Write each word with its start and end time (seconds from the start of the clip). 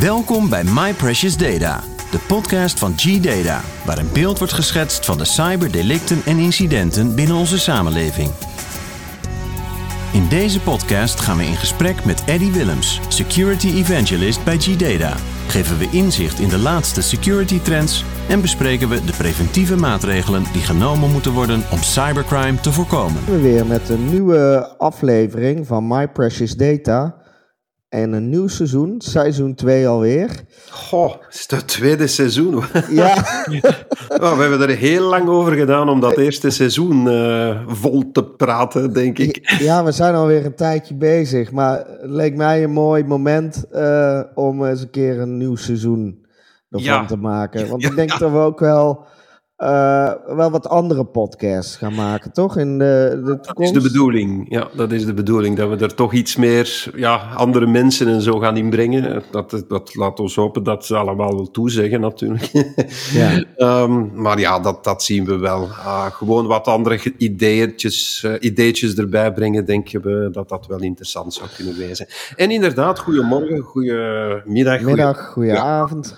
Welkom 0.00 0.48
bij 0.48 0.64
My 0.64 0.94
Precious 0.94 1.36
Data, 1.36 1.80
de 2.10 2.18
podcast 2.26 2.78
van 2.78 2.92
G-Data, 2.96 3.60
waar 3.84 3.98
een 3.98 4.12
beeld 4.12 4.38
wordt 4.38 4.52
geschetst 4.52 5.04
van 5.04 5.18
de 5.18 5.24
cyberdelicten 5.24 6.22
en 6.24 6.38
incidenten 6.38 7.14
binnen 7.14 7.36
onze 7.36 7.58
samenleving. 7.58 8.30
In 10.12 10.28
deze 10.28 10.60
podcast 10.60 11.20
gaan 11.20 11.36
we 11.36 11.44
in 11.44 11.56
gesprek 11.56 12.04
met 12.04 12.24
Eddie 12.24 12.52
Willems, 12.52 13.00
Security 13.08 13.66
Evangelist 13.66 14.44
bij 14.44 14.58
G-Data. 14.58 15.16
Geven 15.48 15.78
we 15.78 15.88
inzicht 15.90 16.38
in 16.38 16.48
de 16.48 16.58
laatste 16.58 17.02
security 17.02 17.60
trends 17.60 18.04
en 18.28 18.40
bespreken 18.40 18.88
we 18.88 19.04
de 19.04 19.12
preventieve 19.12 19.76
maatregelen 19.76 20.42
die 20.52 20.62
genomen 20.62 21.10
moeten 21.10 21.32
worden 21.32 21.62
om 21.70 21.78
cybercrime 21.78 22.60
te 22.60 22.72
voorkomen. 22.72 23.24
We 23.24 23.40
weer 23.40 23.66
met 23.66 23.88
een 23.88 24.10
nieuwe 24.10 24.68
aflevering 24.76 25.66
van 25.66 25.86
My 25.86 26.08
Precious 26.08 26.56
Data. 26.56 27.17
En 27.88 28.12
een 28.12 28.28
nieuw 28.28 28.48
seizoen, 28.48 28.94
seizoen 28.98 29.54
2 29.54 29.88
alweer. 29.88 30.30
Goh, 30.70 31.10
het 31.26 31.34
is 31.34 31.46
het 31.50 31.68
tweede 31.68 32.06
seizoen. 32.06 32.62
Ja, 32.90 33.14
Oh, 34.22 34.36
we 34.36 34.40
hebben 34.42 34.60
er 34.68 34.76
heel 34.76 35.08
lang 35.08 35.28
over 35.28 35.52
gedaan 35.52 35.88
om 35.88 36.00
dat 36.00 36.16
eerste 36.16 36.50
seizoen 36.50 37.08
eh, 37.10 37.60
vol 37.66 38.10
te 38.12 38.24
praten, 38.24 38.92
denk 38.92 39.18
ik. 39.18 39.50
ja, 39.58 39.84
we 39.84 39.92
zijn 39.92 40.14
alweer 40.14 40.44
een 40.44 40.54
tijdje 40.54 40.94
bezig. 40.94 41.52
Maar 41.52 41.76
het 41.76 41.86
leek 42.10 42.36
mij 42.36 42.64
een 42.64 42.70
mooi 42.72 43.04
moment 43.04 43.64
eh, 43.70 44.20
om 44.34 44.64
eens 44.64 44.80
een 44.82 44.90
keer 44.90 45.18
een 45.20 45.36
nieuw 45.36 45.56
seizoen 45.56 46.26
ervan 46.70 46.86
Ja. 46.86 47.04
te 47.06 47.16
maken. 47.16 47.68
Want 47.68 47.82
Ja, 47.82 47.88
ik 47.88 47.96
denk 47.96 48.10
ja. 48.12 48.18
dat 48.18 48.30
we 48.30 48.38
ook 48.38 48.60
wel, 48.60 49.06
eh, 49.58 50.12
wel 50.26 50.50
wat 50.50 50.68
andere 50.68 51.04
podcasts 51.04 51.76
gaan 51.76 51.94
maken, 51.94 52.32
toch? 52.32 52.56
In 52.56 52.78
de, 52.78 53.20
de 53.24 53.38
Dat 53.42 53.60
is 53.60 53.72
de 53.72 53.80
bedoeling. 53.80 54.46
Ja, 54.48 54.68
dat 54.74 54.92
is 54.92 55.04
de 55.04 55.14
bedoeling. 55.14 55.56
Dat 55.56 55.68
we 55.68 55.84
er 55.84 55.94
toch 55.94 56.12
iets 56.12 56.36
meer 56.36 56.90
ja, 56.96 57.16
andere 57.16 57.66
mensen 57.66 58.08
en 58.08 58.20
zo 58.22 58.38
gaan 58.38 58.56
inbrengen. 58.56 59.22
Dat, 59.30 59.64
dat 59.68 59.94
laat 59.94 60.20
ons 60.20 60.34
hopen 60.34 60.62
dat 60.62 60.86
ze 60.86 60.96
allemaal 60.96 61.34
wel 61.34 61.50
toezeggen, 61.50 62.00
natuurlijk. 62.00 62.50
Ja. 63.12 63.44
Ehm, 63.56 64.22
maar 64.22 64.38
ja, 64.40 64.60
dat, 64.60 64.84
dat 64.84 65.02
zien 65.02 65.24
we 65.24 65.36
wel. 65.36 65.68
Ah, 65.84 66.06
gewoon 66.06 66.46
wat 66.46 66.66
andere 66.66 67.00
ideetjes, 67.16 68.22
eh, 68.24 68.32
ideetjes 68.40 68.94
erbij 68.94 69.32
brengen, 69.32 69.64
denken 69.64 70.02
we 70.02 70.28
dat 70.32 70.48
dat 70.48 70.66
wel 70.66 70.80
interessant 70.80 71.34
zou 71.34 71.48
kunnen 71.56 71.76
wezen. 71.76 72.06
En 72.36 72.50
inderdaad, 72.50 72.98
goedemorgen, 72.98 73.58
goedemiddag, 73.60 74.80
Middag, 74.80 75.26
goeie 75.26 75.58
avond. 75.58 76.16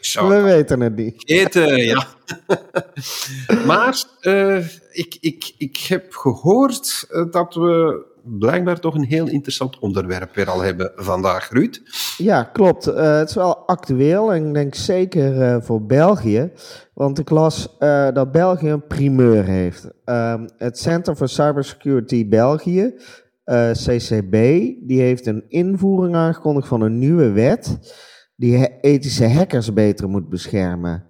Zo, 0.00 0.28
We 0.28 0.40
weten 0.40 0.80
het 0.80 0.96
niet. 0.96 1.22
eten, 1.28 1.76
ja. 1.76 2.06
maar 3.66 4.04
eh, 4.20 4.56
ik, 4.90 5.16
ik, 5.20 5.54
ik 5.58 5.76
heb 5.76 6.14
gehoord 6.14 7.06
eh, 7.10 7.24
dat 7.30 7.54
we 7.54 8.04
blijkbaar 8.24 8.80
toch 8.80 8.94
een 8.94 9.04
heel 9.04 9.28
interessant 9.28 9.78
onderwerp 9.78 10.34
weer 10.34 10.50
al 10.50 10.60
hebben 10.60 10.92
vandaag, 10.96 11.50
Ruud. 11.50 11.80
Ja, 12.16 12.42
klopt. 12.42 12.86
Eh, 12.86 13.16
het 13.16 13.28
is 13.28 13.34
wel 13.34 13.56
actueel 13.56 14.32
en 14.32 14.46
ik 14.46 14.54
denk 14.54 14.74
zeker 14.74 15.62
voor 15.62 15.82
België. 15.82 16.50
Want 16.94 17.18
ik 17.18 17.30
las 17.30 17.76
dat 18.12 18.32
België 18.32 18.68
een 18.68 18.86
primeur 18.86 19.44
heeft. 19.44 19.88
Ehm, 20.04 20.48
het 20.56 20.78
Center 20.78 21.16
for 21.16 21.28
Cybersecurity 21.28 22.28
België, 22.28 22.94
CCB, 23.72 24.32
die 24.80 25.00
heeft 25.00 25.26
een 25.26 25.44
invoering 25.48 26.14
aangekondigd 26.14 26.68
van 26.68 26.80
een 26.80 26.98
nieuwe 26.98 27.30
wet 27.30 27.78
die 28.36 28.56
he- 28.56 28.80
ethische 28.80 29.28
hackers 29.28 29.72
beter 29.72 30.08
moet 30.08 30.28
beschermen. 30.28 31.05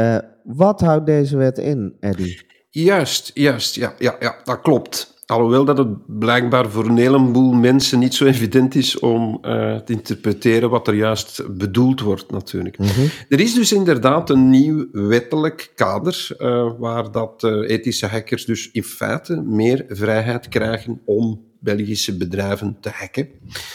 Eh, 0.00 0.18
wat 0.44 0.80
houdt 0.80 1.06
deze 1.06 1.36
wet 1.36 1.58
in, 1.58 1.96
Eddie? 2.00 2.40
Juist, 2.70 3.30
juist, 3.34 3.74
ja, 3.74 3.94
ja, 3.98 4.16
ja, 4.20 4.36
dat 4.44 4.60
klopt. 4.60 5.18
Alhoewel 5.26 5.64
dat 5.64 5.78
het 5.78 6.18
blijkbaar 6.18 6.70
voor 6.70 6.86
een 6.86 6.96
heleboel 6.96 7.52
mensen 7.52 7.98
niet 7.98 8.14
zo 8.14 8.24
evident 8.34 8.74
is 8.74 8.98
om 8.98 9.38
eh, 9.42 9.76
te 9.76 9.92
interpreteren 9.92 10.70
wat 10.70 10.88
er 10.88 10.94
juist 10.94 11.56
bedoeld 11.56 12.00
wordt, 12.00 12.30
natuurlijk. 12.30 12.78
Er 13.28 13.40
is 13.40 13.54
dus 13.54 13.72
inderdaad 13.72 14.30
een 14.30 14.50
nieuw 14.50 14.86
wettelijk 14.92 15.72
kader 15.74 16.28
eh, 16.38 16.70
waar 16.78 17.12
dat 17.12 17.44
ethische 17.44 18.06
hackers 18.06 18.44
dus 18.44 18.70
in 18.70 18.84
feite 18.84 19.40
meer 19.40 19.84
vrijheid 19.88 20.48
krijgen 20.48 21.00
om 21.04 21.49
Belgische 21.62 22.16
bedrijven 22.16 22.76
te 22.80 22.90
hacken. 22.92 23.28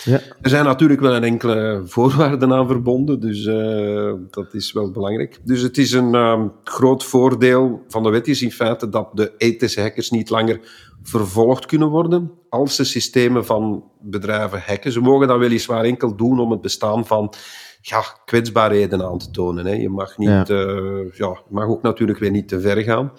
Ja. 0.04 0.20
Er 0.42 0.50
zijn 0.50 0.66
natuurlijk 0.66 1.02
wel 1.02 1.16
een 1.16 1.24
enkele 1.24 1.82
voorwaarden 1.86 2.54
aan 2.54 2.68
verbonden, 2.68 3.20
dus 3.20 3.46
eh, 3.46 4.14
dat 4.32 4.54
is 4.54 4.72
wel 4.74 4.92
belangrijk. 4.92 5.40
Dus 5.44 5.62
het 5.62 5.78
is 5.78 5.92
een 5.92 6.16
ehm, 6.16 6.48
groot 6.64 7.04
voordeel 7.04 7.84
van 7.88 8.04
de 8.04 8.10
wet 8.10 8.28
is 8.28 8.42
in 8.42 8.52
feite 8.52 8.90
dat 8.90 9.10
de 9.14 9.34
ethische 9.38 9.82
hackers 9.82 10.10
niet 10.10 10.30
langer 10.30 10.60
vervolgd 11.04 11.66
kunnen 11.66 11.88
worden 11.90 12.32
als 12.50 12.76
ze 12.76 12.84
systemen 12.84 13.46
van 13.46 13.84
bedrijven 14.02 14.64
hacken. 14.66 14.92
Ze 14.92 15.00
mogen 15.02 15.28
dat 15.28 15.40
weliswaar 15.40 15.84
enkel 15.84 16.16
doen 16.16 16.40
om 16.40 16.52
het 16.52 16.62
bestaan 16.62 17.06
van 17.06 17.34
ja, 17.82 18.04
kwetsbaarheden 18.26 19.04
aan 19.04 19.18
te 19.18 19.32
tonen. 19.32 19.66
Hè. 19.66 19.74
Je 19.74 19.90
mag 19.90 20.18
niet, 20.18 20.28
Ja. 20.30 20.46
eh, 20.48 21.12
ja, 21.12 21.28
je 21.30 21.50
mag 21.50 21.68
ook 21.68 21.82
natuurlijk 21.82 22.20
weer 22.20 22.32
niet 22.32 22.48
te 22.48 22.60
ver 22.62 22.82
gaan. 22.82 23.12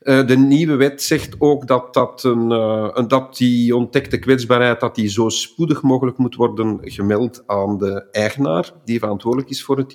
Eh, 0.00 0.26
de 0.26 0.36
nieuwe 0.36 0.76
wet 0.76 1.02
zegt 1.02 1.34
ook 1.38 1.66
dat, 1.66 1.94
dat, 1.94 2.24
een, 2.24 2.52
eh, 2.52 2.88
een- 2.92 3.08
dat 3.08 3.36
die 3.36 3.76
ontdekte 3.76 4.18
kwetsbaarheid 4.18 4.80
dat 4.80 4.94
die 4.94 5.08
zo 5.08 5.28
spoedig 5.28 5.82
mogelijk 5.82 6.18
moet 6.18 6.34
worden 6.34 6.78
gemeld 6.82 7.42
aan 7.46 7.78
de 7.78 8.06
eigenaar 8.12 8.72
die 8.84 8.98
verantwoordelijk 8.98 9.50
is 9.50 9.62
voor 9.64 9.78
het 9.78 9.92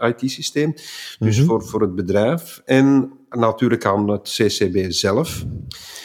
IT-systeem, 0.00 0.72
dus 1.18 1.36
Mhm. 1.38 1.46
voor, 1.46 1.62
voor 1.64 1.80
het 1.80 1.94
bedrijf. 1.94 2.62
En 2.64 3.12
natuurlijk 3.30 3.84
aan 3.86 4.08
het 4.10 4.22
CCB 4.36 4.84
zelf. 4.92 5.44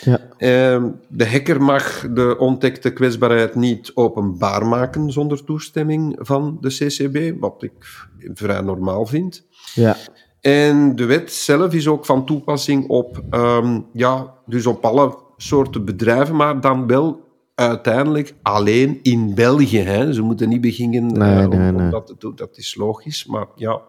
Ja. 0.04 0.20
Ehm, 0.38 0.90
de 1.10 1.28
hacker 1.30 1.62
mag 1.62 2.08
de 2.14 2.36
ontdekte 2.40 2.94
kwetsbaarheid 2.94 3.56
niet 3.56 3.92
openbaar 3.94 4.66
maken 4.66 5.12
zonder 5.12 5.44
toestemming 5.44 6.16
van 6.20 6.58
de 6.62 6.70
CCB, 6.70 7.40
wat 7.40 7.64
ik 7.64 8.08
vrij 8.34 8.62
normaal 8.62 9.06
vind. 9.06 9.46
Ja. 9.74 9.96
En 10.42 10.96
de 10.96 11.06
wet 11.06 11.34
zelf 11.34 11.74
is 11.74 11.88
ook 11.88 12.06
van 12.06 12.26
toepassing 12.26 12.88
op, 12.88 13.24
ehm, 13.30 13.80
ja, 13.94 14.34
dus 14.46 14.66
op 14.66 14.86
alle 14.86 15.18
soorten 15.38 15.86
bedrijven, 15.86 16.36
maar 16.36 16.62
dan 16.62 16.88
wel 16.88 17.26
uiteindelijk 17.56 18.36
alleen 18.42 19.00
in 19.02 19.36
België. 19.36 19.80
Hè. 19.80 20.14
Ze 20.14 20.22
moeten 20.22 20.50
niet 20.50 20.62
beginnen 20.62 21.08
Nee, 21.08 21.38
eh, 21.40 21.44
om, 21.44 21.58
nee, 21.58 21.72
om 21.72 21.76
nee. 21.76 21.90
dat 21.90 22.08
te 22.08 22.16
doen, 22.18 22.36
dat 22.36 22.58
is 22.58 22.76
logisch, 22.76 23.26
maar 23.26 23.48
ja. 23.56 23.82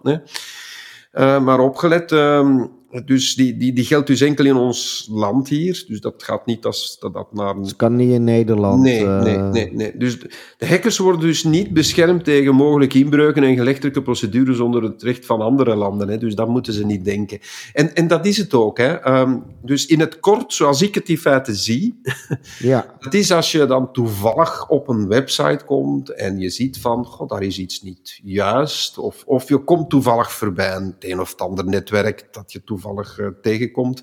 Eh, 1.12 1.40
maar 1.40 1.60
opgelet, 1.60 2.12
ehm, 2.12 2.66
dus 3.04 3.34
die, 3.34 3.56
die, 3.56 3.72
die 3.72 3.84
geldt 3.84 4.06
dus 4.06 4.20
enkel 4.20 4.44
in 4.44 4.56
ons 4.56 5.08
land 5.10 5.48
hier, 5.48 5.84
dus 5.88 6.00
dat 6.00 6.22
gaat 6.22 6.46
niet 6.46 6.64
als 6.64 6.98
dat, 7.00 7.14
dat 7.14 7.32
naar 7.32 7.56
een 7.56 7.62
Het 7.62 7.76
kan 7.76 7.96
niet 7.96 8.10
in 8.10 8.24
Nederland. 8.24 8.82
Nee, 8.82 9.04
eh, 9.04 9.22
nee, 9.22 9.36
nee, 9.36 9.72
nee. 9.72 9.96
Dus 9.96 10.18
de 10.58 10.66
hackers 10.66 10.98
worden 10.98 11.20
dus 11.20 11.44
niet 11.44 11.72
beschermd 11.72 12.24
tegen 12.24 12.54
mogelijke 12.54 12.98
inbreuken 12.98 13.42
en 13.42 13.56
gerechtelijke 13.56 14.02
procedures 14.02 14.58
onder 14.58 14.82
het 14.82 15.02
recht 15.02 15.26
van 15.26 15.40
andere 15.40 15.74
landen. 15.74 16.08
Hè. 16.08 16.18
Dus 16.18 16.34
dat 16.34 16.48
moeten 16.48 16.72
ze 16.72 16.86
niet 16.86 17.04
denken. 17.04 17.38
En, 17.72 17.94
en 17.94 18.06
dat 18.06 18.26
is 18.26 18.36
het 18.36 18.54
ook. 18.54 18.78
Hè. 18.78 18.94
Ehm, 18.94 19.36
dus 19.62 19.86
in 19.86 20.00
het 20.00 20.20
kort, 20.20 20.52
zoals 20.52 20.82
ik 20.82 20.94
het 20.94 21.08
in 21.08 21.18
feite 21.18 21.54
zie, 21.54 22.00
Ja, 22.58 22.94
het 22.98 23.14
is 23.14 23.32
als 23.32 23.52
je 23.52 23.66
dan 23.66 23.92
toevallig 23.92 24.68
op 24.68 24.88
een 24.88 25.08
website 25.08 25.64
komt 25.64 26.14
en 26.14 26.38
je 26.38 26.50
ziet 26.50 26.80
van, 26.80 27.04
god, 27.04 27.28
daar 27.28 27.42
is 27.42 27.58
iets 27.58 27.82
niet 27.82 28.20
juist. 28.22 28.98
Of, 28.98 29.24
of 29.26 29.48
je 29.48 29.58
komt 29.58 29.90
toevallig 29.90 30.32
voorbij 30.32 30.74
een, 30.74 30.84
het 30.84 31.04
een 31.04 31.20
of 31.20 31.30
het 31.30 31.40
ander 31.40 31.64
netwerk 31.64 32.28
dat 32.30 32.52
je 32.52 32.58
toevallig 32.58 32.77
eh, 32.84 33.26
tegenkomt. 33.42 34.02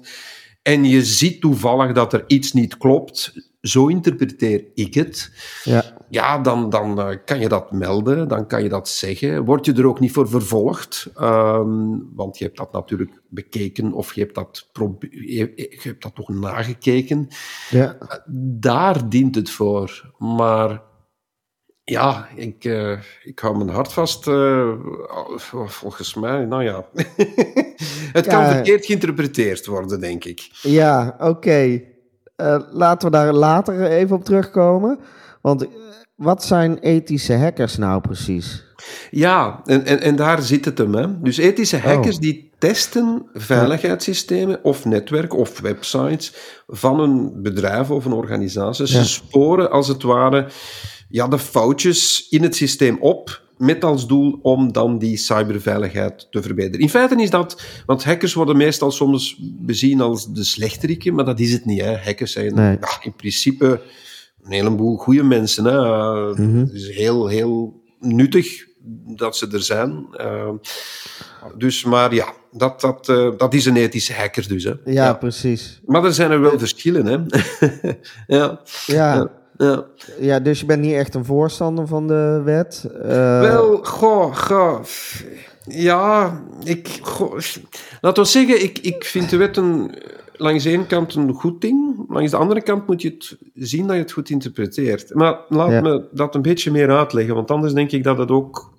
En 0.61 0.85
je 0.85 1.03
ziet 1.03 1.41
toevallig 1.41 1.91
dat 1.91 2.13
er 2.13 2.23
iets 2.27 2.53
niet 2.53 2.77
klopt. 2.77 3.33
Zo 3.61 3.87
interpreteer 3.87 4.65
ik 4.73 4.93
het. 4.93 5.31
ja. 5.63 5.95
Ja, 6.09 6.39
dan, 6.39 6.69
dan 6.69 6.99
eh, 6.99 7.17
kan 7.25 7.39
je 7.39 7.49
dat 7.49 7.71
melden, 7.71 8.27
dan 8.27 8.47
kan 8.47 8.63
je 8.63 8.69
dat 8.69 8.89
zeggen. 8.89 9.45
Word 9.45 9.65
je 9.65 9.73
er 9.73 9.85
ook 9.85 9.99
niet 9.99 10.11
voor 10.11 10.29
vervolgd, 10.29 11.07
ehm, 11.15 11.97
want 12.13 12.37
je 12.37 12.43
hebt 12.43 12.57
dat 12.57 12.71
natuurlijk 12.71 13.21
bekeken 13.29 13.93
of 13.93 14.13
je 14.13 14.21
hebt 14.21 14.35
dat, 14.35 14.69
je, 15.09 15.51
je 15.55 15.79
hebt 15.81 16.03
dat 16.03 16.15
toch 16.15 16.29
nagekeken. 16.29 17.27
ja. 17.69 17.97
Daar 18.59 19.09
dient 19.09 19.35
het 19.35 19.49
voor. 19.49 20.13
Maar 20.17 20.81
ja, 21.85 22.27
ik, 22.35 22.63
eh, 22.65 22.91
ik 23.23 23.39
hou 23.39 23.57
mijn 23.57 23.69
hart 23.69 23.93
vast. 23.93 24.27
eh, 24.27 24.69
volgens 25.67 26.13
mij, 26.13 26.45
nou 26.45 26.63
ja. 26.63 26.85
het 28.17 28.27
kan 28.27 28.41
Ja. 28.41 28.51
verkeerd 28.51 28.85
geïnterpreteerd 28.85 29.65
worden, 29.65 29.99
denk 29.99 30.23
ik. 30.25 30.49
Ja, 30.61 31.15
oké. 31.19 31.81
Eh, 32.35 32.59
laten 32.71 33.11
we 33.11 33.17
daar 33.17 33.33
later 33.33 33.81
even 33.85 34.15
op 34.15 34.23
terugkomen. 34.25 34.99
Want 35.41 35.65
wat 36.15 36.43
zijn 36.43 36.77
ethische 36.79 37.33
hackers 37.35 37.77
nou 37.77 38.01
precies? 38.01 38.63
Ja, 39.11 39.61
en, 39.65 39.85
en, 39.85 40.01
en 40.01 40.15
daar 40.15 40.41
zit 40.41 40.65
het 40.65 40.77
hem. 40.77 40.93
Hè. 40.95 41.21
Dus 41.21 41.37
ethische 41.37 41.77
hackers 41.77 42.15
Oh. 42.15 42.21
die 42.21 42.51
testen 42.57 43.29
veiligheidssystemen 43.33 44.63
of 44.63 44.85
netwerken 44.85 45.37
of 45.39 45.59
websites 45.59 46.33
van 46.67 46.99
een 46.99 47.41
bedrijf 47.41 47.91
of 47.91 48.05
een 48.05 48.13
organisatie. 48.13 48.87
Ze 48.87 48.97
Ja. 48.97 49.03
sporen 49.03 49.71
als 49.71 49.87
het 49.87 50.01
ware 50.03 50.47
ja, 51.09 51.27
de 51.27 51.39
foutjes 51.39 52.27
in 52.29 52.43
het 52.43 52.55
systeem 52.55 52.97
op 52.99 53.43
met 53.57 53.83
als 53.83 54.07
doel 54.07 54.39
om 54.41 54.71
dan 54.71 54.97
die 54.97 55.17
cyberveiligheid 55.17 56.27
te 56.31 56.41
verbeteren. 56.41 56.79
In 56.79 56.89
feite 56.89 57.15
is 57.21 57.29
dat, 57.29 57.61
want 57.85 58.03
hackers 58.03 58.33
worden 58.33 58.57
meestal 58.57 58.91
soms 58.91 59.37
bezien 59.41 60.01
als 60.01 60.33
de 60.33 60.43
slechteriken, 60.43 61.13
maar 61.13 61.25
dat 61.25 61.39
is 61.39 61.51
het 61.51 61.65
niet. 61.65 61.81
Hè. 61.81 61.97
Hackers 61.97 62.31
zijn 62.31 62.55
Nee. 62.55 62.77
ja, 62.81 62.97
in 63.01 63.13
principe 63.15 63.81
een 64.43 64.51
heleboel 64.51 64.97
goede 64.97 65.23
mensen. 65.23 65.65
Hè. 65.65 65.77
Uh, 65.79 66.35
Mhm. 66.37 66.57
Het 66.57 66.73
is 66.73 66.89
heel, 66.95 67.27
heel 67.27 67.81
nuttig 67.99 68.65
dat 69.15 69.37
ze 69.37 69.47
er 69.51 69.63
zijn. 69.63 70.07
Uh, 70.21 70.49
dus, 71.57 71.83
maar 71.83 72.13
ja, 72.13 72.33
dat, 72.51 72.81
dat, 72.81 73.09
uh, 73.09 73.29
dat 73.37 73.53
is 73.53 73.65
een 73.65 73.75
ethische 73.75 74.13
hacker 74.13 74.47
dus. 74.47 74.63
Hè. 74.63 74.69
Ja, 74.69 74.75
ja, 74.85 75.13
precies. 75.13 75.81
Maar 75.85 76.03
er 76.03 76.13
zijn 76.13 76.31
er 76.31 76.41
wel 76.41 76.59
verschillen, 76.59 77.05
hè. 77.05 77.17
ja. 78.37 78.61
ja. 78.85 79.15
Ja. 79.15 79.31
Ja, 80.19 80.39
dus 80.39 80.59
je 80.59 80.65
bent 80.65 80.81
niet 80.81 80.93
echt 80.93 81.13
een 81.13 81.25
voorstander 81.25 81.87
van 81.87 82.07
de 82.07 82.41
wet? 82.43 82.89
Uh... 82.95 83.39
Wel, 83.39 83.79
goh, 83.83 84.35
goh. 84.35 84.79
Ja, 85.67 86.41
ik. 86.63 86.99
Goh, 87.01 87.39
laten 88.01 88.23
we 88.23 88.29
zeggen, 88.29 88.63
ik, 88.63 88.79
ik 88.79 89.03
vind 89.03 89.29
de 89.29 89.37
wet 89.37 89.57
een, 89.57 89.95
langs 90.33 90.63
de 90.63 90.69
ene 90.69 90.85
kant 90.85 91.15
een 91.15 91.33
goed 91.33 91.61
ding. 91.61 92.05
Langs 92.09 92.31
de 92.31 92.37
andere 92.37 92.61
kant 92.61 92.87
moet 92.87 93.01
je 93.01 93.09
het 93.09 93.37
zien 93.53 93.87
dat 93.87 93.95
je 93.95 94.01
het 94.01 94.11
goed 94.11 94.29
interpreteert. 94.29 95.13
Maar 95.13 95.39
laat 95.49 95.81
me 95.81 96.07
dat 96.11 96.35
een 96.35 96.41
beetje 96.41 96.71
meer 96.71 96.89
uitleggen, 96.89 97.35
want 97.35 97.51
anders 97.51 97.73
denk 97.73 97.91
ik 97.91 98.03
dat 98.03 98.17
het 98.17 98.31
ook 98.31 98.73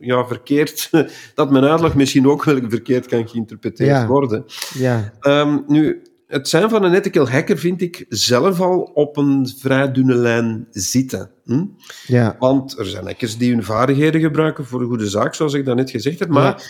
ja, 0.00 0.26
verkeerd, 0.26 0.90
dat 1.34 1.50
mijn 1.50 1.64
uitleg 1.64 1.94
misschien 1.94 2.28
ook 2.28 2.44
wel 2.44 2.58
verkeerd 2.68 3.06
kan 3.06 3.28
geïnterpreteerd 3.28 4.06
worden. 4.06 4.44
Ja. 4.74 5.12
Um, 5.22 5.64
nu, 5.66 6.02
het 6.28 6.48
zijn 6.48 6.70
van 6.70 6.84
een 6.84 6.94
ethical 6.94 7.28
hacker 7.28 7.58
vind 7.58 7.80
ik 7.80 8.04
zelf 8.08 8.60
al 8.60 8.80
op 8.80 9.16
een 9.16 9.48
vrij 9.58 9.92
dunne 9.92 10.14
lijn 10.14 10.66
zitten. 10.70 11.30
Hm? 11.44 11.64
Ja. 12.06 12.36
Want 12.38 12.78
er 12.78 12.86
zijn 12.86 13.04
hackers 13.04 13.36
die 13.36 13.52
hun 13.52 13.64
vaardigheden 13.64 14.20
gebruiken 14.20 14.66
voor 14.66 14.80
een 14.80 14.86
goede 14.86 15.08
zaak, 15.08 15.34
zoals 15.34 15.52
ik 15.54 15.64
daarnet 15.64 15.90
gezegd 15.90 16.18
heb. 16.18 16.28
Maar 16.28 16.62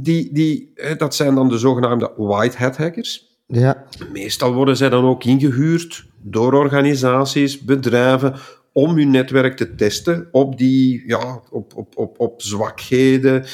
die, 0.00 0.32
die, 0.32 0.72
dat 0.96 1.14
zijn 1.14 1.34
dan 1.34 1.48
de 1.48 1.58
zogenaamde 1.58 2.12
white 2.16 2.56
hat 2.56 2.76
hackers. 2.76 3.30
Ja. 3.46 3.84
Meestal 4.12 4.52
worden 4.52 4.76
zij 4.76 4.88
dan 4.88 5.04
ook 5.04 5.24
ingehuurd 5.24 6.06
door 6.22 6.54
organisaties, 6.54 7.60
bedrijven, 7.60 8.34
om 8.72 8.96
hun 8.96 9.10
netwerk 9.10 9.56
te 9.56 9.74
testen 9.74 10.28
op, 10.30 10.58
die, 10.58 11.02
ja, 11.06 11.42
op, 11.50 11.76
op, 11.76 11.96
op, 11.96 12.20
op 12.20 12.42
zwakheden. 12.42 13.44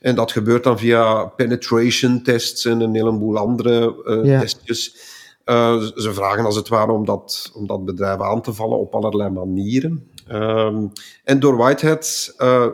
En 0.00 0.14
dat 0.14 0.32
gebeurt 0.32 0.64
dan 0.64 0.78
via 0.78 1.24
penetration 1.24 2.22
tests 2.22 2.64
en 2.64 2.80
een 2.80 2.94
heleboel 2.94 3.38
andere 3.38 4.02
uh, 4.04 4.40
testjes. 4.40 4.96
Uh, 5.44 5.82
ze 5.82 6.12
vragen 6.12 6.44
als 6.44 6.56
het 6.56 6.68
ware 6.68 6.92
om 6.92 7.04
dat, 7.04 7.50
om 7.54 7.66
dat 7.66 7.84
bedrijf 7.84 8.20
aan 8.20 8.42
te 8.42 8.52
vallen 8.52 8.78
op 8.78 8.94
allerlei 8.94 9.30
manieren. 9.30 10.10
Um, 10.32 10.92
en 11.24 11.40
door 11.40 11.56
Whitehead 11.56 12.34
uh, 12.38 12.66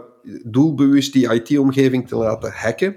doelbewust 0.45 1.13
die 1.13 1.33
IT-omgeving 1.33 2.09
te 2.09 2.17
laten 2.17 2.53
hacken, 2.53 2.97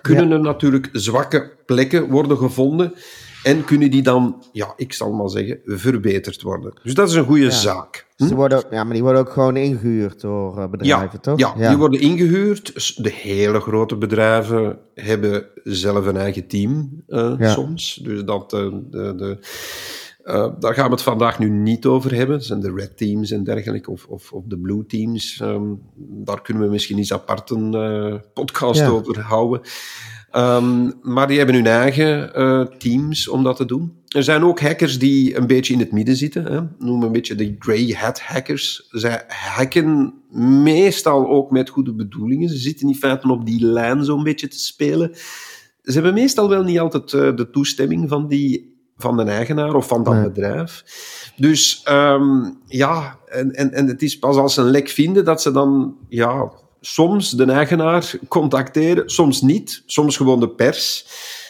kunnen 0.00 0.30
er 0.30 0.40
natuurlijk 0.40 0.88
zwakke 0.92 1.50
plekken 1.66 2.10
worden 2.10 2.36
gevonden 2.36 2.94
en 3.42 3.64
kunnen 3.64 3.90
die 3.90 4.02
dan, 4.02 4.44
ja, 4.52 4.72
ik 4.76 4.92
zal 4.92 5.12
maar 5.12 5.28
zeggen, 5.28 5.60
verbeterd 5.64 6.42
worden. 6.42 6.80
Dus 6.82 6.94
dat 6.94 7.08
is 7.08 7.14
een 7.14 7.24
goede 7.24 7.50
zaak. 7.50 8.06
Hm? 8.16 8.26
Ze 8.26 8.34
worden, 8.34 8.64
ja, 8.70 8.84
maar 8.84 8.92
die 8.92 9.02
worden 9.02 9.20
ook 9.20 9.32
gewoon 9.32 9.56
ingehuurd 9.56 10.20
door 10.20 10.58
eh, 10.58 10.68
bedrijven, 10.68 11.10
ja, 11.12 11.18
toch? 11.18 11.38
Ja, 11.38 11.68
die 11.68 11.76
worden 11.76 12.00
ingehuurd. 12.00 12.94
De 13.02 13.12
hele 13.12 13.60
grote 13.60 13.96
bedrijven 13.96 14.78
hebben 14.94 15.46
zelf 15.64 16.06
een 16.06 16.16
eigen 16.16 16.46
team 16.46 17.02
uh, 17.08 17.50
soms. 17.52 18.00
Dus 18.02 18.24
dat, 18.24 18.52
uh, 18.52 18.60
de, 18.90 19.14
de 19.14 19.38
uh, 20.24 20.48
daar 20.58 20.74
gaan 20.74 20.84
we 20.84 20.92
het 20.92 21.02
vandaag 21.02 21.38
nu 21.38 21.50
niet 21.50 21.86
over 21.86 22.14
hebben. 22.14 22.36
Dat 22.36 22.46
zijn 22.46 22.60
de 22.60 22.72
red 22.76 22.96
teams 22.96 23.30
en 23.30 23.44
dergelijke, 23.44 23.90
of, 23.90 24.06
of, 24.06 24.32
of 24.32 24.44
de 24.46 24.58
blue 24.58 24.86
teams. 24.86 25.40
Um, 25.42 25.80
daar 25.96 26.42
kunnen 26.42 26.62
we 26.62 26.68
misschien 26.68 26.98
eens 26.98 27.12
apart 27.12 27.50
een 27.50 28.22
podcast 28.34 28.82
over 28.82 29.20
houden. 29.20 29.60
Um, 30.36 30.92
maar 31.02 31.26
die 31.26 31.36
hebben 31.36 31.54
hun 31.54 31.66
eigen 31.66 32.40
uh, 32.40 32.60
teams 32.60 33.28
om 33.28 33.42
dat 33.42 33.56
te 33.56 33.64
doen. 33.64 33.92
Er 34.08 34.22
zijn 34.22 34.44
ook 34.44 34.60
hackers 34.60 34.98
die 34.98 35.36
een 35.36 35.46
beetje 35.46 35.72
in 35.72 35.78
het 35.78 35.92
midden 35.92 36.16
zitten. 36.16 36.44
Hè. 36.44 36.60
Noem 36.78 37.02
een 37.02 37.12
beetje 37.12 37.34
de 37.34 37.56
grey 37.58 37.96
hat 37.98 38.20
hackers. 38.20 38.86
Zij 38.90 39.24
hacken 39.28 40.14
meestal 40.62 41.28
ook 41.28 41.50
met 41.50 41.68
goede 41.68 41.94
bedoelingen. 41.94 42.48
Ze 42.48 42.56
zitten 42.56 42.88
in 42.88 42.94
feite 42.94 43.28
op 43.28 43.46
die 43.46 43.64
lijn 43.64 44.04
zo'n 44.04 44.22
beetje 44.22 44.48
te 44.48 44.58
spelen. 44.58 45.10
Ze 45.82 45.92
hebben 45.92 46.14
meestal 46.14 46.48
wel 46.48 46.62
niet 46.62 46.78
altijd 46.78 47.12
uh, 47.12 47.36
de 47.36 47.50
toestemming 47.50 48.08
van, 48.08 48.28
die, 48.28 48.76
van 48.96 49.16
de 49.16 49.22
eigenaar 49.22 49.74
of 49.74 49.86
van 49.86 50.04
dat 50.04 50.14
nee. 50.14 50.22
bedrijf. 50.22 50.84
Dus 51.36 51.86
um, 51.90 52.58
ja, 52.66 53.18
en, 53.26 53.50
en, 53.50 53.72
en 53.72 53.86
het 53.86 54.02
is 54.02 54.18
pas 54.18 54.36
als 54.36 54.54
ze 54.54 54.60
een 54.60 54.70
lek 54.70 54.88
vinden 54.88 55.24
dat 55.24 55.42
ze 55.42 55.50
dan 55.50 55.96
ja, 56.08 56.52
soms 56.84 57.30
de 57.30 57.44
eigenaar 57.44 58.14
contacteren, 58.28 59.10
soms 59.10 59.42
niet, 59.42 59.82
soms 59.86 60.16
gewoon 60.16 60.40
de 60.40 60.48
pers. 60.48 61.06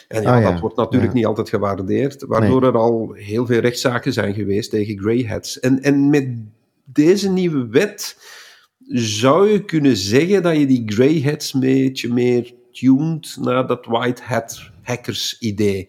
En 0.07 0.21
ja, 0.21 0.37
ja. 0.37 0.51
dat 0.51 0.59
wordt 0.59 0.75
natuurlijk 0.75 1.11
ja. 1.11 1.17
niet 1.17 1.25
altijd 1.25 1.49
gewaardeerd, 1.49 2.23
waardoor 2.27 2.61
nee. 2.61 2.69
er 2.69 2.77
al 2.77 3.11
heel 3.13 3.45
veel 3.45 3.59
rechtszaken 3.59 4.13
zijn 4.13 4.33
geweest 4.33 4.69
tegen 4.69 4.99
greyheads. 4.99 5.59
En, 5.59 5.81
en 5.81 6.09
met 6.09 6.27
deze 6.83 7.29
nieuwe 7.29 7.67
wet 7.67 8.17
zou 8.87 9.49
je 9.49 9.65
kunnen 9.65 9.97
zeggen 9.97 10.43
dat 10.43 10.57
je 10.57 10.65
die 10.65 10.83
greyheads 10.85 11.53
een 11.53 11.59
beetje 11.59 12.13
meer 12.13 12.53
tuned 12.71 13.37
naar 13.39 13.67
dat 13.67 13.85
white 13.85 14.21
hat 14.25 14.71
hackers 14.81 15.39
idee. 15.39 15.87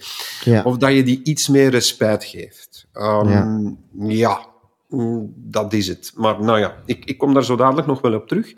Of 0.64 0.76
dat 0.76 0.93
je 0.93 1.02
die 1.02 1.20
iets 1.23 1.49
meer 1.49 1.70
respect 1.70 2.25
geeft. 2.25 2.87
Um, 2.94 3.79
ja. 3.99 4.53
Dat 5.35 5.73
is 5.73 5.88
het. 5.88 6.12
Maar 6.17 6.43
nou 6.43 6.58
ja, 6.58 6.76
ik, 6.85 7.05
ik 7.05 7.19
kom 7.19 7.35
daar 7.35 7.44
zo 7.44 7.56
dadelijk 7.56 7.87
nog 7.87 8.00
wel 8.00 8.14
op 8.14 8.29
terug. 8.29 8.55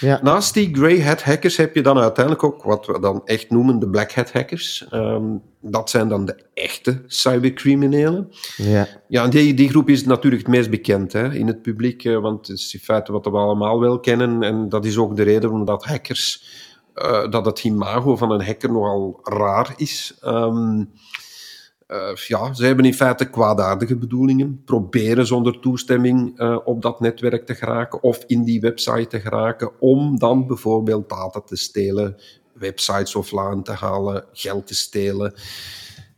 Ja. 0.00 0.20
Naast 0.22 0.54
die 0.54 0.74
grey 0.74 1.02
hat 1.02 1.22
hackers 1.22 1.56
heb 1.56 1.74
je 1.74 1.82
dan 1.82 1.98
uiteindelijk 1.98 2.44
ook 2.44 2.62
wat 2.62 2.86
we 2.86 3.00
dan 3.00 3.20
echt 3.24 3.50
noemen 3.50 3.78
de 3.78 3.88
black 3.88 4.12
hat 4.12 4.32
hackers. 4.32 4.86
Um, 4.92 5.42
dat 5.60 5.90
zijn 5.90 6.08
dan 6.08 6.24
de 6.24 6.44
echte 6.54 7.02
cybercriminelen. 7.06 8.30
Ja, 8.56 8.86
ja 9.08 9.28
die, 9.28 9.54
die 9.54 9.68
groep 9.68 9.88
is 9.88 10.04
natuurlijk 10.04 10.42
het 10.42 10.50
meest 10.50 10.70
bekend 10.70 11.12
hè, 11.12 11.34
in 11.34 11.46
het 11.46 11.62
publiek, 11.62 12.02
want 12.02 12.46
het 12.46 12.58
is 12.58 12.74
in 12.74 12.80
feite 12.80 13.12
wat 13.12 13.24
we 13.24 13.30
allemaal 13.30 13.80
wel 13.80 14.00
kennen. 14.00 14.42
En 14.42 14.68
dat 14.68 14.84
is 14.84 14.98
ook 14.98 15.16
de 15.16 15.22
reden 15.22 15.48
waarom 15.48 15.64
dat 15.64 15.84
hackers, 15.84 16.44
uh, 16.94 17.30
dat 17.30 17.44
het 17.44 17.64
imago 17.64 18.16
van 18.16 18.30
een 18.30 18.44
hacker 18.44 18.72
nogal 18.72 19.20
raar 19.22 19.72
is. 19.76 20.18
Um, 20.24 20.90
uh, 21.88 22.14
ja, 22.14 22.54
ze 22.54 22.64
hebben 22.64 22.84
in 22.84 22.94
feite 22.94 23.30
kwaadaardige 23.30 23.96
bedoelingen, 23.96 24.62
proberen 24.64 25.26
zonder 25.26 25.60
toestemming 25.60 26.40
uh, 26.40 26.58
op 26.64 26.82
dat 26.82 27.00
netwerk 27.00 27.46
te 27.46 27.54
geraken 27.54 28.02
of 28.02 28.24
in 28.26 28.44
die 28.44 28.60
website 28.60 29.06
te 29.06 29.20
geraken, 29.20 29.80
om 29.80 30.18
dan 30.18 30.46
bijvoorbeeld 30.46 31.08
data 31.08 31.40
te 31.40 31.56
stelen, 31.56 32.16
websites 32.52 33.14
offline 33.14 33.62
te 33.62 33.72
halen, 33.72 34.24
geld 34.32 34.66
te 34.66 34.74
stelen, 34.74 35.34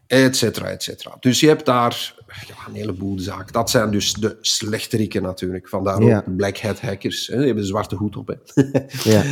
etcetera, 0.07 0.67
etcetera. 0.67 1.17
Dus 1.21 1.41
je 1.41 1.47
hebt 1.47 1.67
daar 1.67 2.15
ja, 2.27 2.55
een 2.69 2.75
heleboel 2.75 3.19
zaken. 3.19 3.53
Dat 3.53 3.71
zijn 3.71 3.91
dus 3.91 4.13
de 4.13 4.39
slechteriken 4.41 5.23
natuurlijk, 5.23 5.69
vandaar 5.69 6.03
ja. 6.03 6.17
ook 6.17 6.25
de 6.25 6.31
black 6.31 6.59
hat 6.59 6.81
hackers. 6.81 7.27
Hè. 7.27 7.37
Die 7.37 7.45
hebben 7.45 7.63
een 7.63 7.69
zwarte 7.69 7.95
hoed 7.95 8.17
op. 8.17 8.29
Hè. 8.29 8.61
ja. 9.11 9.25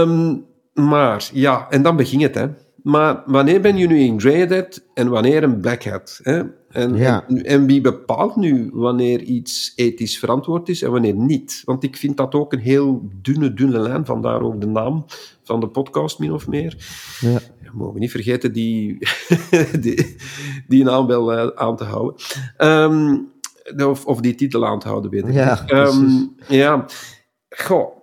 um, 0.00 0.44
maar 0.90 1.30
ja, 1.32 1.66
en 1.70 1.82
dan 1.82 1.96
begint 1.96 2.22
het, 2.22 2.34
hè. 2.34 2.46
Maar 2.82 3.22
wanneer 3.26 3.60
ben 3.60 3.76
je 3.76 3.86
nu 3.86 4.00
een 4.00 4.20
grey 4.20 4.46
hat 4.46 4.82
en 4.94 5.08
wanneer 5.08 5.42
een 5.42 5.60
black 5.60 5.84
hat? 5.84 6.20
Hè? 6.22 6.42
En, 6.68 6.96
ja. 6.96 7.24
en, 7.28 7.44
en, 7.44 7.66
wie 7.66 7.80
bepaalt 7.80 8.36
nu 8.36 8.70
wanneer 8.72 9.20
iets 9.20 9.72
ethisch 9.76 10.18
verantwoord 10.18 10.68
is 10.68 10.82
en 10.82 10.90
wanneer 10.90 11.14
niet? 11.14 11.62
Want 11.64 11.82
ik 11.82 11.96
vind 11.96 12.16
dat 12.16 12.34
ook 12.34 12.52
een 12.52 12.58
heel 12.58 13.08
dunne, 13.22 13.54
dunne 13.54 13.78
lijn, 13.78 14.06
vandaar 14.06 14.42
ook 14.42 14.60
de 14.60 14.66
naam 14.66 15.04
van 15.42 15.60
de 15.60 15.68
podcast 15.68 16.18
min 16.18 16.32
of 16.32 16.46
meer. 16.46 16.76
Ja. 17.20 17.38
We 17.60 17.70
mogen 17.78 18.00
niet 18.00 18.10
vergeten 18.10 18.52
die, 18.52 18.98
die, 19.80 20.16
die 20.68 20.84
naam 20.84 21.06
wel 21.06 21.32
uh, 21.32 21.46
aan 21.54 21.76
te 21.76 21.84
houden. 21.84 22.14
Um, 22.58 23.30
of, 23.76 24.06
of 24.06 24.20
die 24.20 24.34
titel 24.34 24.66
aan 24.66 24.78
te 24.78 24.88
houden, 24.88 25.10
weet 25.10 25.26
ik. 25.26 25.32
Ja, 25.34 25.68
um, 25.68 26.34
ja. 26.48 26.84
Goh, 27.48 28.02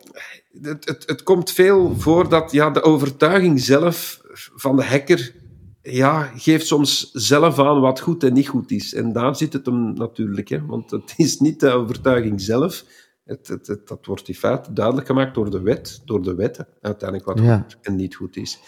het, 0.62 0.86
het, 0.86 1.04
het 1.06 1.24
komt 1.24 1.52
veel 1.52 1.96
voor 1.98 2.30
dat 2.30 2.52
ja, 2.52 2.70
de 2.70 2.82
overtuiging 2.82 3.60
zelf 3.60 4.22
van 4.56 4.76
de 4.76 4.84
hacker 4.84 5.36
ja, 5.82 6.32
geeft 6.36 6.68
soms 6.68 7.12
zelf 7.12 7.60
aan 7.60 7.82
wat 7.82 8.00
goed 8.00 8.24
en 8.24 8.34
niet 8.34 8.48
goed 8.48 8.72
is. 8.72 8.94
En 8.94 9.14
daar 9.14 9.36
zit 9.36 9.54
het 9.54 9.66
hem 9.66 9.94
natuurlijk. 9.94 10.48
Hè? 10.48 10.66
Want 10.66 10.92
het 10.92 11.14
is 11.18 11.40
niet 11.40 11.60
de 11.60 11.72
overtuiging 11.72 12.42
zelf. 12.42 12.86
Het, 13.26 13.48
het, 13.48 13.68
het, 13.68 13.88
dat 13.88 14.06
wordt 14.06 14.28
in 14.28 14.36
feite 14.36 14.74
duidelijk 14.74 15.08
gemaakt 15.08 15.36
door 15.36 15.50
de 15.50 15.62
wet, 15.62 16.02
door 16.06 16.22
de 16.22 16.36
wetten, 16.36 16.68
uiteindelijk 16.82 17.30
wat 17.30 17.40
ja. 17.40 17.58
goed 17.58 17.78
en 17.82 17.96
niet 17.96 18.16
goed 18.16 18.36
is. 18.38 18.60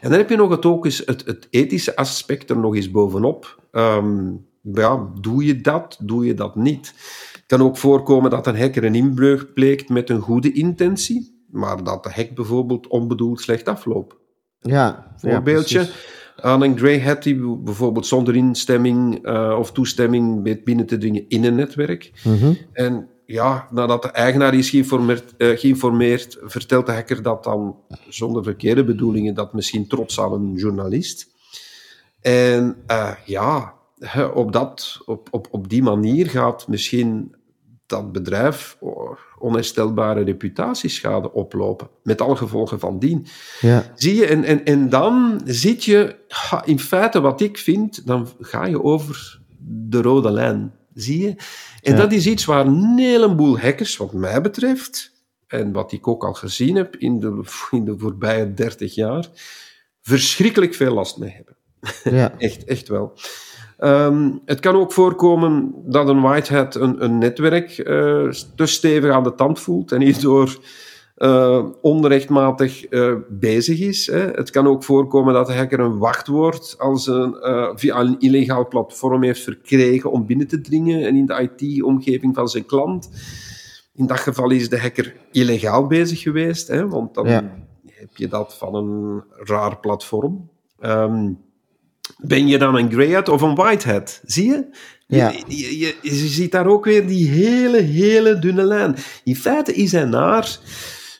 En 0.00 0.10
dan 0.10 0.18
heb 0.18 0.28
je 0.28 0.36
nog 0.36 0.50
het, 0.50 0.64
ook 0.64 0.84
eens 0.84 1.02
het, 1.04 1.26
het 1.26 1.46
ethische 1.50 1.96
aspect 1.96 2.50
er 2.50 2.58
nog 2.58 2.74
eens 2.74 2.90
bovenop. 2.90 3.62
Um, 3.72 4.46
ja, 4.62 5.10
doe 5.20 5.44
je 5.44 5.60
dat, 5.60 5.98
doe 6.02 6.26
je 6.26 6.34
dat 6.34 6.56
niet? 6.56 6.86
Het 7.32 7.44
kan 7.46 7.62
ook 7.62 7.76
voorkomen 7.76 8.30
dat 8.30 8.46
een 8.46 8.58
hacker 8.58 8.84
een 8.84 8.94
inbreuk 8.94 9.54
pleegt 9.54 9.88
met 9.88 10.10
een 10.10 10.20
goede 10.20 10.52
intentie, 10.52 11.44
maar 11.50 11.84
dat 11.84 12.02
de 12.02 12.10
hack 12.10 12.34
bijvoorbeeld 12.34 12.86
onbedoeld 12.86 13.40
slecht 13.40 13.68
afloopt. 13.68 14.17
Ja, 14.60 15.12
voorbeeldje. 15.16 15.78
Ja, 15.78 15.86
aan 16.36 16.62
een 16.62 16.78
grey 16.78 17.00
hat 17.00 17.22
die 17.22 17.56
bijvoorbeeld 17.56 18.06
zonder 18.06 18.36
instemming 18.36 19.26
uh, 19.28 19.56
of 19.58 19.72
toestemming 19.72 20.42
weet 20.42 20.64
binnen 20.64 20.86
te 20.86 20.98
dringen 20.98 21.24
in 21.28 21.44
een 21.44 21.54
netwerk. 21.54 22.12
Mm 22.24 22.38
-hmm. 22.38 22.56
En 22.72 23.08
ja, 23.26 23.68
nadat 23.70 24.02
de 24.02 24.10
eigenaar 24.10 24.54
is 24.54 24.70
geïnformeerd, 24.70 25.34
uh, 25.38 25.58
geïnformeerd, 25.58 26.38
vertelt 26.40 26.86
de 26.86 26.92
hacker 26.92 27.22
dat 27.22 27.44
dan 27.44 27.76
zonder 28.08 28.42
verkeerde 28.42 28.84
bedoelingen, 28.84 29.34
dat 29.34 29.52
misschien 29.52 29.86
trots 29.86 30.20
aan 30.20 30.32
een 30.32 30.54
journalist. 30.54 31.28
En 32.20 32.76
uh, 32.90 33.12
ja, 33.24 33.74
op, 34.34 34.52
dat, 34.52 35.00
op, 35.04 35.28
op, 35.30 35.48
op 35.50 35.68
die 35.68 35.82
manier 35.82 36.26
gaat 36.26 36.68
misschien 36.68 37.34
dat 37.88 38.12
bedrijf 38.12 38.78
onherstelbare 39.38 40.22
reputatieschade 40.22 41.32
oplopen. 41.32 41.88
Met 42.02 42.20
alle 42.20 42.36
gevolgen 42.36 42.80
van 42.80 42.98
dien. 42.98 43.26
Ja. 43.60 43.92
Zie 43.94 44.14
je, 44.14 44.26
en, 44.26 44.44
en, 44.44 44.64
en 44.64 44.88
dan 44.88 45.40
zit 45.44 45.84
je, 45.84 46.16
in 46.64 46.78
feite 46.78 47.20
wat 47.20 47.40
ik 47.40 47.58
vind, 47.58 48.06
dan 48.06 48.28
ga 48.40 48.66
je 48.66 48.82
over 48.82 49.40
de 49.66 50.02
rode 50.02 50.30
lijn. 50.30 50.72
Zie 50.94 51.22
je? 51.22 51.34
En 51.82 51.96
dat 51.96 52.12
is 52.12 52.26
iets 52.26 52.44
waar 52.44 52.66
een 52.66 52.98
heleboel 52.98 53.58
hackers, 53.58 53.96
wat 53.96 54.12
mij 54.12 54.40
betreft, 54.40 55.12
en 55.46 55.72
wat 55.72 55.92
ik 55.92 56.08
ook 56.08 56.24
al 56.24 56.34
gezien 56.34 56.76
heb 56.76 56.96
in 56.96 57.20
de, 57.20 57.42
in 57.70 57.84
de 57.84 57.98
voorbije 57.98 58.54
30 58.54 58.94
jaar, 58.94 59.28
verschrikkelijk 60.00 60.74
veel 60.74 60.94
last 60.94 61.18
mee 61.18 61.30
hebben. 61.30 61.56
Ja. 62.18 62.34
echt, 62.38 62.64
echt 62.64 62.88
wel. 62.88 63.12
Ehm, 63.78 64.30
het 64.44 64.60
kan 64.60 64.76
ook 64.76 64.92
voorkomen 64.92 65.74
dat 65.84 66.08
een 66.08 66.20
whitehead 66.20 66.74
een, 66.74 67.04
een 67.04 67.18
netwerk 67.18 67.78
uh, 67.78 68.30
te 68.54 68.66
stevig 68.66 69.10
aan 69.10 69.22
de 69.22 69.34
tand 69.34 69.60
voelt 69.60 69.92
en 69.92 70.00
hierdoor 70.00 70.58
uh, 71.16 71.66
onrechtmatig 71.80 72.92
uh, 72.92 73.14
bezig 73.28 73.80
is. 73.80 74.06
Hè. 74.06 74.30
Het 74.30 74.50
kan 74.50 74.66
ook 74.66 74.84
voorkomen 74.84 75.34
dat 75.34 75.46
de 75.46 75.54
hacker 75.54 75.80
een 75.80 75.98
wachtwoord 75.98 76.74
als 76.78 77.06
een, 77.06 77.36
via 77.74 78.00
een 78.00 78.18
illegaal 78.18 78.68
platform 78.68 79.22
heeft 79.22 79.42
verkregen 79.42 80.10
om 80.10 80.26
binnen 80.26 80.48
te 80.48 80.60
dringen 80.60 81.06
en 81.06 81.16
in 81.16 81.26
de 81.26 81.50
IT-omgeving 81.56 82.34
van 82.34 82.48
zijn 82.48 82.66
klant. 82.66 83.10
In 83.94 84.06
dat 84.06 84.20
geval 84.20 84.50
is 84.50 84.68
de 84.68 84.80
hacker 84.80 85.14
illegaal 85.32 85.86
bezig 85.86 86.20
geweest, 86.20 86.68
hè, 86.68 86.88
want 86.88 87.14
dan 87.14 87.26
heb 87.26 88.16
je 88.16 88.28
dat 88.28 88.56
van 88.56 88.74
een 88.74 89.24
raar 89.44 89.78
platform. 89.78 90.48
Um, 90.80 91.38
ben 92.16 92.46
je 92.46 92.58
dan 92.58 92.76
een 92.76 92.90
greyhead 92.90 93.28
of 93.28 93.42
een 93.42 93.54
whitehead? 93.54 94.20
Zie 94.24 94.48
je? 94.48 94.66
Ja. 95.06 95.32
Je, 95.46 95.78
je, 95.78 95.96
je, 96.02 96.14
ziet 96.14 96.52
daar 96.52 96.66
ook 96.66 96.84
weer 96.84 97.06
die 97.06 97.28
hele, 97.28 97.80
hele 97.80 98.38
dunne 98.38 98.64
lijn. 98.64 98.96
In 99.24 99.36
feite 99.36 99.74
is 99.74 99.92
hij 99.92 100.04
naar 100.04 100.58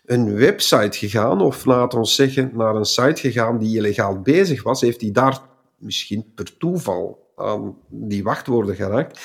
een 0.07 0.35
website 0.35 0.99
gegaan, 0.99 1.40
of 1.40 1.64
laat 1.64 1.95
ons 1.95 2.14
zeggen, 2.14 2.50
naar 2.54 2.75
een 2.75 2.85
site 2.85 3.21
gegaan 3.21 3.59
die 3.59 3.76
illegaal 3.76 4.21
bezig 4.21 4.62
was. 4.62 4.80
Heeft 4.80 5.00
hij 5.00 5.11
daar 5.11 5.38
misschien 5.76 6.33
per 6.35 6.57
toeval 6.57 7.33
aan 7.37 7.76
die 7.88 8.23
wachtwoorden 8.23 8.75
geraakt? 8.75 9.21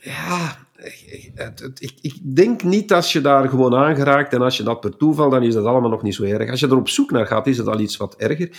Ja, 0.00 0.56
ik, 1.78 1.92
ik, 2.00 2.36
denk 2.36 2.62
niet 2.62 2.92
als 2.92 3.12
je 3.12 3.20
daar 3.20 3.48
gewoon 3.48 3.74
aangeraakt 3.74 4.32
en 4.32 4.42
als 4.42 4.56
je 4.56 4.62
dat 4.62 4.80
per 4.80 4.96
toeval, 4.96 5.30
dan 5.30 5.42
is 5.42 5.54
dat 5.54 5.64
allemaal 5.64 5.90
nog 5.90 6.02
niet 6.02 6.14
zo 6.14 6.22
erg. 6.22 6.50
Als 6.50 6.60
je 6.60 6.66
er 6.66 6.76
op 6.76 6.88
zoek 6.88 7.10
naar 7.10 7.26
gaat, 7.26 7.46
is 7.46 7.58
het 7.58 7.66
al 7.66 7.80
iets 7.80 7.96
wat 7.96 8.14
erger. 8.16 8.50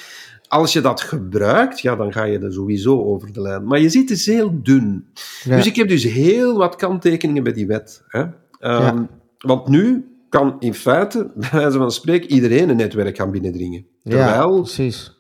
Als 0.48 0.74
je 0.74 0.82
dat 0.82 1.02
gebruikt, 1.02 1.80
ja, 1.80 1.96
dan 1.96 2.14
ga 2.14 2.24
je 2.24 2.40
er 2.40 2.54
sowieso 2.54 3.04
over 3.04 3.34
de 3.34 3.42
lijn. 3.42 3.68
Maar 3.68 3.80
je 3.80 3.90
ziet, 3.90 4.10
het 4.10 4.18
is 4.18 4.26
heel 4.26 4.60
dun. 4.64 5.08
Dus 5.46 5.66
ik 5.66 5.76
heb 5.76 5.88
dus 5.88 6.04
heel 6.04 6.58
wat 6.58 6.76
kanttekeningen 6.76 7.44
bij 7.44 7.54
die 7.54 7.68
wet. 7.68 8.04
Hè. 8.08 8.26
Ehm, 8.60 9.04
want 9.38 9.68
nu 9.68 10.06
kan 10.30 10.56
in 10.60 10.74
feite, 10.74 11.32
bij 11.36 11.50
wijze 11.52 11.78
van 11.78 11.92
spreken, 11.92 12.32
iedereen 12.32 12.70
een 12.70 12.76
netwerk 12.76 13.18
gaan 13.18 13.32
binnendringen. 13.32 13.86
Terwijl 14.04 14.68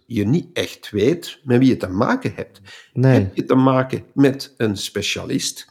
je 0.05 0.27
niet 0.27 0.47
echt 0.53 0.89
weet 0.89 1.39
met 1.43 1.59
wie 1.59 1.69
je 1.69 1.77
te 1.77 1.89
maken 1.89 2.31
hebt. 2.35 2.61
Nee. 2.93 3.13
Heb 3.13 3.35
je 3.35 3.45
te 3.45 3.55
maken 3.55 4.03
met 4.13 4.53
een 4.57 4.77
specialist? 4.77 5.67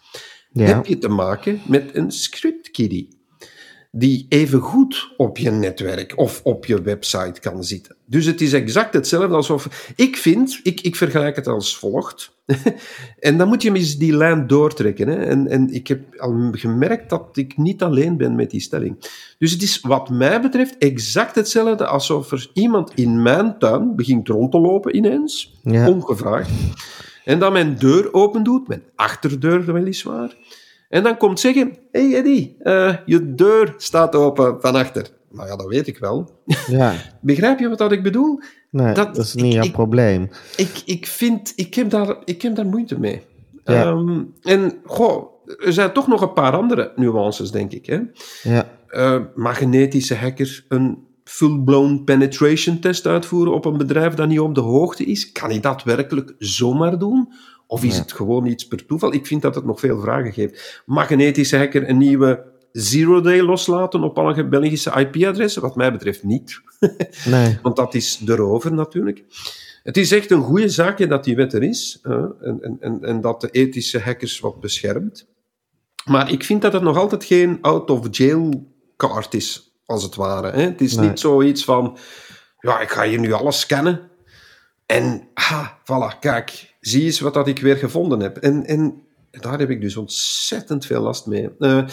Heb 0.52 0.86
je 0.86 0.98
te 0.98 1.08
maken 1.08 1.60
met 1.66 1.90
een 1.92 2.10
script 2.10 2.70
kiddie? 2.70 3.08
Die 3.96 4.26
even 4.28 4.60
goed 4.60 5.12
op 5.16 5.38
je 5.38 5.50
netwerk 5.50 6.18
of 6.18 6.40
op 6.42 6.66
je 6.66 6.82
website 6.82 7.40
kan 7.40 7.64
zitten. 7.64 7.96
Dus 8.06 8.26
het 8.26 8.40
is 8.40 8.52
exact 8.52 8.94
hetzelfde 8.94 9.34
alsof... 9.34 9.92
Ik 9.96 10.16
vind, 10.16 10.60
ik, 10.62 10.80
ik 10.80 10.96
vergelijk 10.96 11.36
het 11.36 11.46
als 11.46 11.76
volgt. 11.76 12.36
en 13.18 13.38
dan 13.38 13.48
moet 13.48 13.62
je 13.62 13.74
eens 13.74 13.96
die 13.96 14.16
lijn 14.16 14.46
doortrekken. 14.46 15.08
Hè. 15.08 15.14
En, 15.14 15.48
en 15.48 15.74
ik 15.74 15.86
heb 15.86 16.00
al 16.16 16.48
gemerkt 16.52 17.10
dat 17.10 17.28
ik 17.32 17.56
niet 17.56 17.82
alleen 17.82 18.16
ben 18.16 18.34
met 18.34 18.50
die 18.50 18.60
stelling. 18.60 18.96
Dus 19.38 19.52
het 19.52 19.62
is 19.62 19.80
wat 19.80 20.10
mij 20.10 20.40
betreft 20.40 20.78
exact 20.78 21.34
hetzelfde 21.34 21.86
alsof 21.86 22.32
er 22.32 22.50
iemand 22.52 22.92
in 22.94 23.22
mijn 23.22 23.58
tuin 23.58 23.96
begint 23.96 24.28
rond 24.28 24.50
te 24.50 24.58
lopen 24.58 24.96
ineens, 24.96 25.60
ongevraagd. 25.64 26.50
En 27.24 27.38
dan 27.38 27.52
mijn 27.52 27.76
deur 27.78 28.12
open 28.12 28.42
doet, 28.42 28.68
mijn 28.68 28.82
achterdeur 28.94 29.72
weliswaar. 29.72 30.36
En 30.94 31.02
dan 31.02 31.16
komt 31.16 31.40
zeggen: 31.40 31.76
hey 31.90 32.14
Eddie, 32.14 32.56
uh, 32.62 32.96
je 33.06 33.34
deur 33.34 33.74
staat 33.76 34.14
open 34.14 34.56
van 34.60 34.74
achter. 34.74 35.06
Nou 35.30 35.48
ja, 35.48 35.56
dat 35.56 35.66
weet 35.66 35.86
ik 35.86 35.98
wel. 35.98 36.30
Ja. 36.66 36.94
Begrijp 37.20 37.58
je 37.58 37.68
wat 37.68 37.78
dat 37.78 37.92
ik 37.92 38.02
bedoel? 38.02 38.40
Nee, 38.70 38.94
dat, 38.94 39.16
is 39.16 39.34
niet 39.34 39.52
jouw 39.52 39.70
probleem. 39.70 40.30
Ik, 40.56 40.82
ik 40.84 41.06
vind, 41.06 41.52
ik 41.56 41.74
heb 41.74 41.90
daar, 41.90 42.16
ik 42.24 42.42
heb 42.42 42.54
daar 42.54 42.66
moeite 42.66 42.98
mee. 42.98 43.22
Ja. 43.64 43.86
Um, 43.86 44.34
en 44.42 44.72
goh, 44.84 45.24
er 45.64 45.72
zijn 45.72 45.92
toch 45.92 46.06
nog 46.06 46.20
een 46.20 46.32
paar 46.32 46.52
andere 46.52 46.92
nuances, 46.96 47.50
denk 47.50 47.72
ik. 47.72 47.86
Hè? 47.86 48.00
Ja. 48.42 48.68
Uh, 48.90 49.20
magnetische 49.34 50.14
hacker 50.14 50.64
een 50.68 50.98
full-blown 51.24 52.02
penetration 52.04 52.78
test 52.78 53.06
uitvoeren 53.06 53.54
op 53.54 53.64
een 53.64 53.76
bedrijf 53.76 54.14
dat 54.14 54.28
niet 54.28 54.40
op 54.40 54.54
de 54.54 54.60
hoogte 54.60 55.04
is? 55.04 55.32
Kan 55.32 55.50
hij 55.50 55.60
dat 55.60 55.82
werkelijk 55.82 56.34
zomaar 56.38 56.98
doen? 56.98 57.32
Of 57.66 57.84
is 57.84 57.98
het 57.98 58.12
gewoon 58.12 58.46
iets 58.46 58.66
per 58.66 58.86
toeval? 58.86 59.14
Ik 59.14 59.26
vind 59.26 59.42
dat 59.42 59.54
het 59.54 59.64
nog 59.64 59.80
veel 59.80 60.00
vragen 60.00 60.32
geeft. 60.32 60.82
Mag 60.86 61.10
een 61.10 61.20
ethische 61.20 61.56
hacker 61.56 61.88
een 61.88 61.98
nieuwe 61.98 62.44
zero-day 62.72 63.42
loslaten 63.42 64.02
op 64.02 64.18
alle 64.18 64.48
Belgische 64.48 64.90
IP-adressen? 64.90 65.62
Wat 65.62 65.76
mij 65.76 65.92
betreft 65.92 66.22
niet. 66.22 66.60
nee. 67.24 67.58
Want 67.62 67.76
dat 67.76 67.94
is 67.94 68.20
erover 68.26 68.72
natuurlijk. 68.72 69.24
Het 69.82 69.96
is 69.96 70.12
echt 70.12 70.30
een 70.30 70.42
goede 70.42 70.68
zaak 70.68 71.08
dat 71.08 71.24
die 71.24 71.36
wet 71.36 71.52
er 71.52 71.62
is 71.62 71.98
en, 72.02 72.78
en, 72.80 72.98
en 73.02 73.20
dat 73.20 73.40
de 73.40 73.50
ethische 73.50 74.00
hackers 74.00 74.40
wat 74.40 74.60
beschermt. 74.60 75.26
Maar 76.04 76.30
ik 76.30 76.44
vind 76.44 76.62
dat 76.62 76.72
het 76.72 76.82
nog 76.82 76.96
altijd 76.96 77.24
geen 77.24 77.58
out-of-jail 77.60 78.72
card 78.96 79.34
is, 79.34 79.74
als 79.86 80.02
het 80.02 80.14
ware. 80.14 80.50
Hè? 80.50 80.62
Het 80.62 80.80
is 80.80 80.96
niet 80.96 81.20
zoiets 81.20 81.64
van, 81.64 81.98
ja, 82.60 82.80
ik 82.80 82.90
ga 82.90 83.04
hier 83.04 83.18
nu 83.18 83.32
alles 83.32 83.60
scannen 83.60 84.10
en, 84.86 85.28
ha, 85.34 85.78
voilà, 85.82 86.18
kijk, 86.20 86.73
zie 86.86 87.04
eens 87.04 87.20
wat 87.20 87.34
dat 87.34 87.48
ik 87.48 87.58
weer 87.58 87.76
gevonden 87.76 88.20
heb. 88.20 88.36
En, 88.36 88.66
en 88.66 89.02
daar 89.30 89.58
heb 89.58 89.70
ik 89.70 89.80
dus 89.80 89.96
ontzettend 89.96 90.86
veel 90.86 91.00
last 91.00 91.26
mee. 91.26 91.50
Uh, 91.58 91.84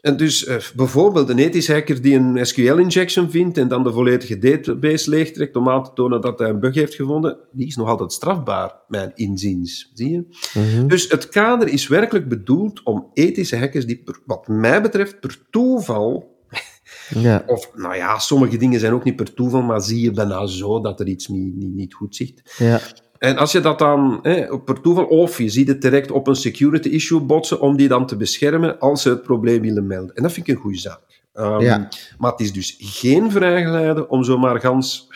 en 0.00 0.16
dus 0.16 0.46
uh, 0.46 0.56
bijvoorbeeld 0.74 1.28
een 1.28 1.38
ethische 1.38 1.72
hacker 1.72 2.02
die 2.02 2.14
een 2.14 2.46
SQL-injection 2.46 3.30
vindt 3.30 3.58
en 3.58 3.68
dan 3.68 3.82
de 3.82 3.92
volledige 3.92 4.38
database 4.38 5.10
leegtrekt 5.10 5.56
om 5.56 5.68
aan 5.68 5.84
te 5.84 5.90
tonen 5.94 6.20
dat 6.20 6.38
hij 6.38 6.48
een 6.48 6.60
bug 6.60 6.74
heeft 6.74 6.94
gevonden, 6.94 7.36
die 7.52 7.66
is 7.66 7.76
nog 7.76 7.88
altijd 7.88 8.12
strafbaar, 8.12 8.74
mijn 8.88 9.12
inziens. 9.14 9.90
Zie 9.94 10.10
je? 10.10 10.24
Mhm. 10.54 10.86
Dus 10.86 11.08
het 11.08 11.28
kader 11.28 11.68
is 11.68 11.88
werkelijk 11.88 12.28
bedoeld 12.28 12.82
om 12.82 13.10
ethische 13.12 13.56
hackers 13.56 13.86
die, 13.86 14.02
wat 14.26 14.48
mij 14.48 14.82
betreft, 14.82 15.20
per 15.20 15.38
toeval 15.50 16.38
ja. 17.08 17.44
Of, 17.46 17.70
nou 17.74 17.96
ja, 17.96 18.18
sommige 18.18 18.56
dingen 18.56 18.80
zijn 18.80 18.92
ook 18.92 19.04
niet 19.04 19.16
per 19.16 19.34
toeval, 19.34 19.62
maar 19.62 19.80
zie 19.80 20.00
je 20.00 20.10
bijna 20.10 20.46
zo 20.46 20.80
dat 20.80 21.00
er 21.00 21.06
iets 21.06 21.28
niet, 21.28 21.56
niet, 21.56 21.74
niet 21.74 21.94
goed 21.94 22.16
zit. 22.16 22.54
Ja. 22.58 22.80
En 23.20 23.36
als 23.36 23.52
je 23.52 23.60
dat 23.60 23.78
dan 23.78 24.18
hè, 24.22 24.58
per 24.58 24.80
toeval, 24.80 25.04
of 25.04 25.38
je 25.38 25.48
ziet 25.48 25.68
het 25.68 25.82
direct 25.82 26.10
op 26.10 26.26
een 26.26 26.36
security 26.36 26.88
issue 26.88 27.20
botsen, 27.20 27.60
om 27.60 27.76
die 27.76 27.88
dan 27.88 28.06
te 28.06 28.16
beschermen 28.16 28.78
als 28.78 29.02
ze 29.02 29.08
het 29.08 29.22
probleem 29.22 29.62
willen 29.62 29.86
melden. 29.86 30.14
En 30.14 30.22
dat 30.22 30.32
vind 30.32 30.48
ik 30.48 30.54
een 30.54 30.60
goede 30.60 30.78
zaak. 30.78 31.22
Um, 31.34 31.60
ja. 31.60 31.88
Maar 32.18 32.30
het 32.30 32.40
is 32.40 32.52
dus 32.52 32.76
geen 32.78 33.30
vrijgeleide 33.30 34.08
om 34.08 34.24
zomaar 34.24 34.60
gans, 34.60 35.08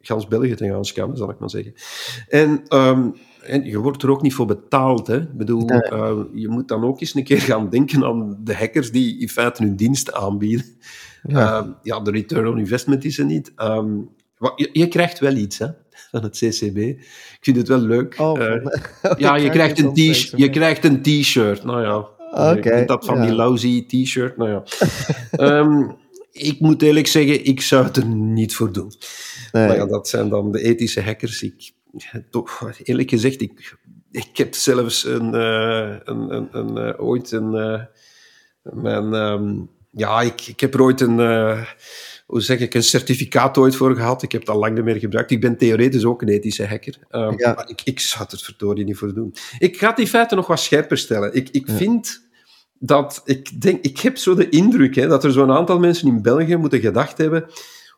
gans 0.00 0.28
België 0.28 0.54
te 0.54 0.68
gaan 0.68 0.84
scannen, 0.84 1.16
zal 1.16 1.30
ik 1.30 1.38
maar 1.38 1.50
zeggen. 1.50 1.74
En, 2.28 2.62
um, 2.68 3.14
en 3.42 3.64
je 3.64 3.78
wordt 3.78 4.02
er 4.02 4.10
ook 4.10 4.22
niet 4.22 4.34
voor 4.34 4.46
betaald. 4.46 5.06
Hè? 5.06 5.20
Ik 5.20 5.36
bedoel, 5.36 5.72
uh, 5.72 6.12
je 6.34 6.48
moet 6.48 6.68
dan 6.68 6.84
ook 6.84 7.00
eens 7.00 7.14
een 7.14 7.24
keer 7.24 7.40
gaan 7.40 7.68
denken 7.70 8.04
aan 8.04 8.38
de 8.40 8.54
hackers 8.54 8.90
die 8.90 9.20
in 9.20 9.28
feite 9.28 9.62
hun 9.62 9.76
diensten 9.76 10.14
aanbieden. 10.14 10.66
Ja, 11.22 11.62
uh, 11.62 11.68
ja 11.82 12.00
de 12.00 12.10
return 12.10 12.48
on 12.48 12.58
investment 12.58 13.04
is 13.04 13.18
er 13.18 13.24
niet. 13.24 13.52
Um, 13.56 14.10
je, 14.56 14.68
je, 14.72 14.88
krijgt 14.88 15.18
wel 15.18 15.34
iets 15.34 15.58
hè, 15.58 15.66
van 16.14 16.22
het 16.22 16.38
CCB. 16.38 16.76
Ik 16.76 17.38
vind 17.40 17.56
het 17.56 17.68
wel 17.68 17.78
leuk. 17.78 18.14
Oh, 18.18 18.38
uh, 18.38 18.66
ja, 19.16 19.36
je 19.36 19.50
krijgt, 19.50 19.78
een 19.78 19.90
je 20.36 20.50
krijgt 20.50 20.84
een 20.84 21.02
t-shirt. 21.02 21.64
Nou 21.64 21.82
ja, 21.82 21.96
okay, 22.52 22.84
dat 22.84 23.04
van 23.04 23.20
die 23.20 23.32
lousy 23.32 23.86
t-shirt. 23.86 24.36
Nou 24.36 24.50
ja. 24.50 24.62
um, 25.58 25.96
ik 26.50 26.60
moet 26.60 26.82
eerlijk 26.82 27.06
zeggen, 27.06 27.44
ik 27.44 27.60
zou 27.60 27.84
het 27.84 27.96
er 27.96 28.06
niet 28.06 28.54
voor 28.54 28.72
doen. 28.72 28.92
Nee. 29.52 29.66
Maar 29.66 29.76
ja, 29.76 29.86
dat 29.86 30.08
zijn 30.08 30.28
dan 30.28 30.52
de 30.52 30.62
ethische 30.62 31.02
hackers. 31.02 31.42
Ik, 31.42 31.72
toch, 32.30 32.70
eerlijk 32.82 33.10
gezegd, 33.10 33.40
ik, 33.40 33.76
ik 34.10 34.36
heb 34.36 34.54
zelfs 34.54 35.04
een, 35.04 35.34
uh, 35.34 35.96
een, 36.04 36.34
een, 36.34 36.48
een 36.50 36.76
uh, 36.76 37.06
ooit 37.06 37.32
een, 37.32 37.54
uh, 37.54 37.80
mijn 38.62 39.12
um, 39.12 39.70
ja, 39.90 40.20
ik, 40.20 40.46
ik 40.46 40.60
heb 40.60 40.74
er 40.74 40.82
ooit 40.82 41.00
een, 41.00 41.18
uh, 41.18 41.64
hoe 42.26 42.40
zeg 42.40 42.58
ik, 42.60 42.74
een 42.74 42.82
certificaat 42.82 43.58
ooit 43.58 43.76
voor 43.76 43.94
gehad. 43.94 44.22
Ik 44.22 44.32
heb 44.32 44.40
het 44.40 44.50
al 44.50 44.58
lang 44.58 44.74
niet 44.74 44.84
meer 44.84 44.98
gebruikt. 44.98 45.30
Ik 45.30 45.40
ben 45.40 45.56
theoretisch 45.56 46.04
ook 46.04 46.22
een 46.22 46.28
ethische 46.28 46.66
hacker. 46.66 46.98
Um, 47.10 47.38
ja. 47.38 47.52
Maar 47.54 47.68
ik, 47.68 47.80
ik 47.84 48.00
zou 48.00 48.22
het 48.22 48.32
er 48.32 48.38
verdorie 48.44 48.84
niet 48.84 48.96
voor 48.96 49.14
doen. 49.14 49.34
Ik 49.58 49.76
ga 49.76 49.92
die 49.92 50.06
feiten 50.06 50.36
nog 50.36 50.46
wat 50.46 50.60
scherper 50.60 50.98
stellen. 50.98 51.34
Ik, 51.34 51.48
ik 51.50 51.68
ja. 51.68 51.74
vind 51.74 52.28
dat, 52.78 53.22
ik 53.24 53.60
denk, 53.60 53.84
ik 53.84 53.98
heb 53.98 54.16
zo 54.16 54.34
de 54.34 54.48
indruk 54.48 54.94
hè, 54.94 55.06
dat 55.06 55.24
er 55.24 55.32
zo'n 55.32 55.52
aantal 55.52 55.78
mensen 55.78 56.08
in 56.08 56.22
België 56.22 56.56
moeten 56.56 56.80
gedacht 56.80 57.18
hebben 57.18 57.46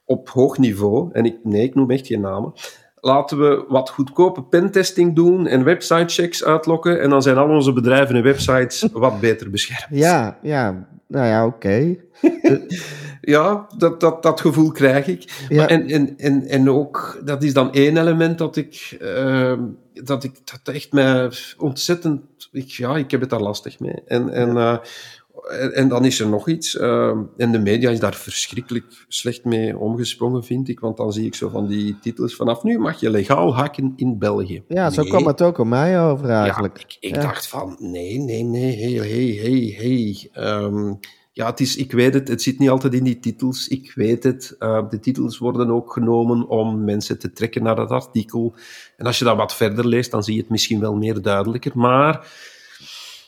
op 0.07 0.29
hoog 0.29 0.59
niveau, 0.59 1.11
en 1.13 1.25
ik, 1.25 1.37
nee, 1.43 1.63
ik 1.63 1.75
noem 1.75 1.91
echt 1.91 2.07
geen 2.07 2.21
namen, 2.21 2.53
laten 2.95 3.39
we 3.39 3.65
wat 3.69 3.91
goedkope 3.91 4.43
pentesting 4.43 5.15
doen 5.15 5.47
en 5.47 5.65
websitechecks 5.65 6.45
uitlokken. 6.45 7.01
En 7.01 7.11
dan 7.11 7.23
zijn 7.23 7.37
al 7.37 7.49
onze 7.49 7.73
bedrijven 7.73 8.17
en 8.17 8.23
websites 8.23 8.89
wat 8.93 9.21
beter 9.21 9.51
beschermd. 9.51 9.99
Ja, 9.99 10.39
ja. 10.43 10.89
Nou 11.09 11.27
ja, 11.27 11.47
oké. 11.47 11.97
ja, 13.27 13.67
dat, 13.77 14.01
dat, 14.01 14.23
dat 14.23 14.41
gevoel 14.41 14.71
krijg 14.71 15.07
ik. 15.07 15.47
Ja. 15.49 15.57
Maar 15.57 15.69
en, 15.69 15.89
en, 15.89 16.19
en, 16.19 16.47
en 16.47 16.71
ook, 16.71 17.21
dat 17.25 17.43
is 17.43 17.53
dan 17.53 17.73
één 17.73 17.97
element 17.97 18.39
dat 18.39 18.57
ik, 18.57 18.99
uh, 19.03 19.53
dat 19.93 20.25
ik 20.25 20.33
dat 20.45 20.75
echt 20.75 20.93
mij 20.93 21.31
ontzettend, 21.59 22.23
ik, 22.53 22.69
ja, 22.69 22.97
ik 22.97 23.11
heb 23.11 23.21
het 23.21 23.31
daar 23.31 23.41
lastig 23.41 23.81
mee. 23.81 24.03
En, 24.07 24.29
en, 24.29 24.49
uh, 24.49 24.77
en, 25.61 25.75
en, 25.75 25.89
dan 25.89 26.05
is 26.05 26.21
er 26.21 26.29
nog 26.29 26.49
iets. 26.49 26.75
Uh, 26.75 27.17
en 27.37 27.53
de 27.53 27.59
media 27.59 27.91
is 27.91 28.01
daar 28.01 28.15
verschrikkelijk 28.15 29.05
slecht 29.09 29.45
mee 29.45 29.79
omgesprongen, 29.79 30.45
vind 30.45 30.69
ik. 30.69 30.81
Want 30.81 30.97
dan 30.97 31.13
zie 31.13 31.27
ik 31.27 31.35
zo 31.35 31.49
van 31.49 31.67
die 31.67 31.99
titels. 32.01 32.35
Vanaf 32.35 32.63
nu 32.63 32.79
mag 32.79 33.01
je 33.01 33.11
legaal 33.11 33.55
hacken 33.55 33.93
in 33.97 34.19
België. 34.19 34.63
Ja, 34.69 34.91
zo 34.91 35.01
nee. 35.01 35.11
kwam 35.11 35.27
het 35.27 35.43
ook 35.43 35.61
aan 35.61 35.69
mij 35.69 36.01
over 36.01 36.29
eigenlijk. 36.29 36.79
Ja, 36.79 36.85
ik, 36.85 36.97
ik 37.01 37.15
ja. 37.15 37.21
dacht 37.21 37.49
van, 37.49 37.77
nee, 37.79 38.19
nee, 38.19 38.43
nee, 38.43 38.77
hey, 38.77 39.09
hey, 39.09 39.39
hey, 39.43 39.77
hey. 39.79 40.31
Um, 40.63 40.99
ja, 41.37 41.47
het 41.47 41.61
is, 41.61 41.77
ik 41.77 41.93
weet 41.93 42.15
het, 42.15 42.29
het 42.29 42.43
zit 42.43 42.59
niet 42.59 42.69
altijd 42.69 42.95
in 42.95 43.05
die 43.05 43.19
titels. 43.19 43.69
Ik 43.69 43.93
weet 43.95 44.23
het. 44.23 44.57
Uh, 44.59 44.89
de 44.91 44.99
titels 44.99 45.39
worden 45.39 45.71
ook 45.71 45.93
genomen 45.93 46.49
om 46.49 46.85
mensen 46.85 47.19
te 47.19 47.33
trekken 47.33 47.63
naar 47.63 47.77
dat 47.77 47.91
artikel. 47.91 48.55
En 48.97 49.07
als 49.07 49.19
je 49.19 49.25
dat 49.25 49.37
wat 49.37 49.55
verder 49.55 49.87
leest, 49.87 50.11
dan 50.11 50.25
zie 50.25 50.35
je 50.35 50.41
het 50.41 50.51
misschien 50.51 50.81
wel 50.81 50.95
meer 50.95 51.23
duidelijker. 51.23 51.73
Maar 51.75 52.33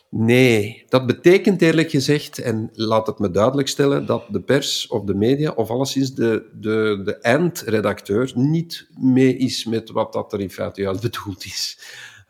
nee, 0.09 0.85
dat 0.88 1.07
betekent 1.07 1.62
eerlijk 1.62 1.91
gezegd, 1.91 2.38
en 2.38 2.71
laat 2.73 3.07
het 3.07 3.19
me 3.19 3.31
duidelijk 3.31 3.69
stellen, 3.69 4.07
dat 4.07 4.25
de 4.29 4.41
pers 4.41 4.87
of 4.87 5.05
de 5.05 5.15
media, 5.15 5.50
of 5.50 5.71
alleszins 5.71 6.15
de, 6.15 6.49
de, 6.61 7.00
de 7.05 7.19
eindredacteur, 7.19 8.33
niet 8.35 8.88
mee 8.99 9.37
is 9.37 9.65
met 9.65 9.91
wat 9.91 10.12
dat 10.12 10.33
er 10.33 10.41
in 10.41 10.50
feite 10.50 10.81
juist 10.81 11.03
bedoeld 11.03 11.45
is. 11.45 11.79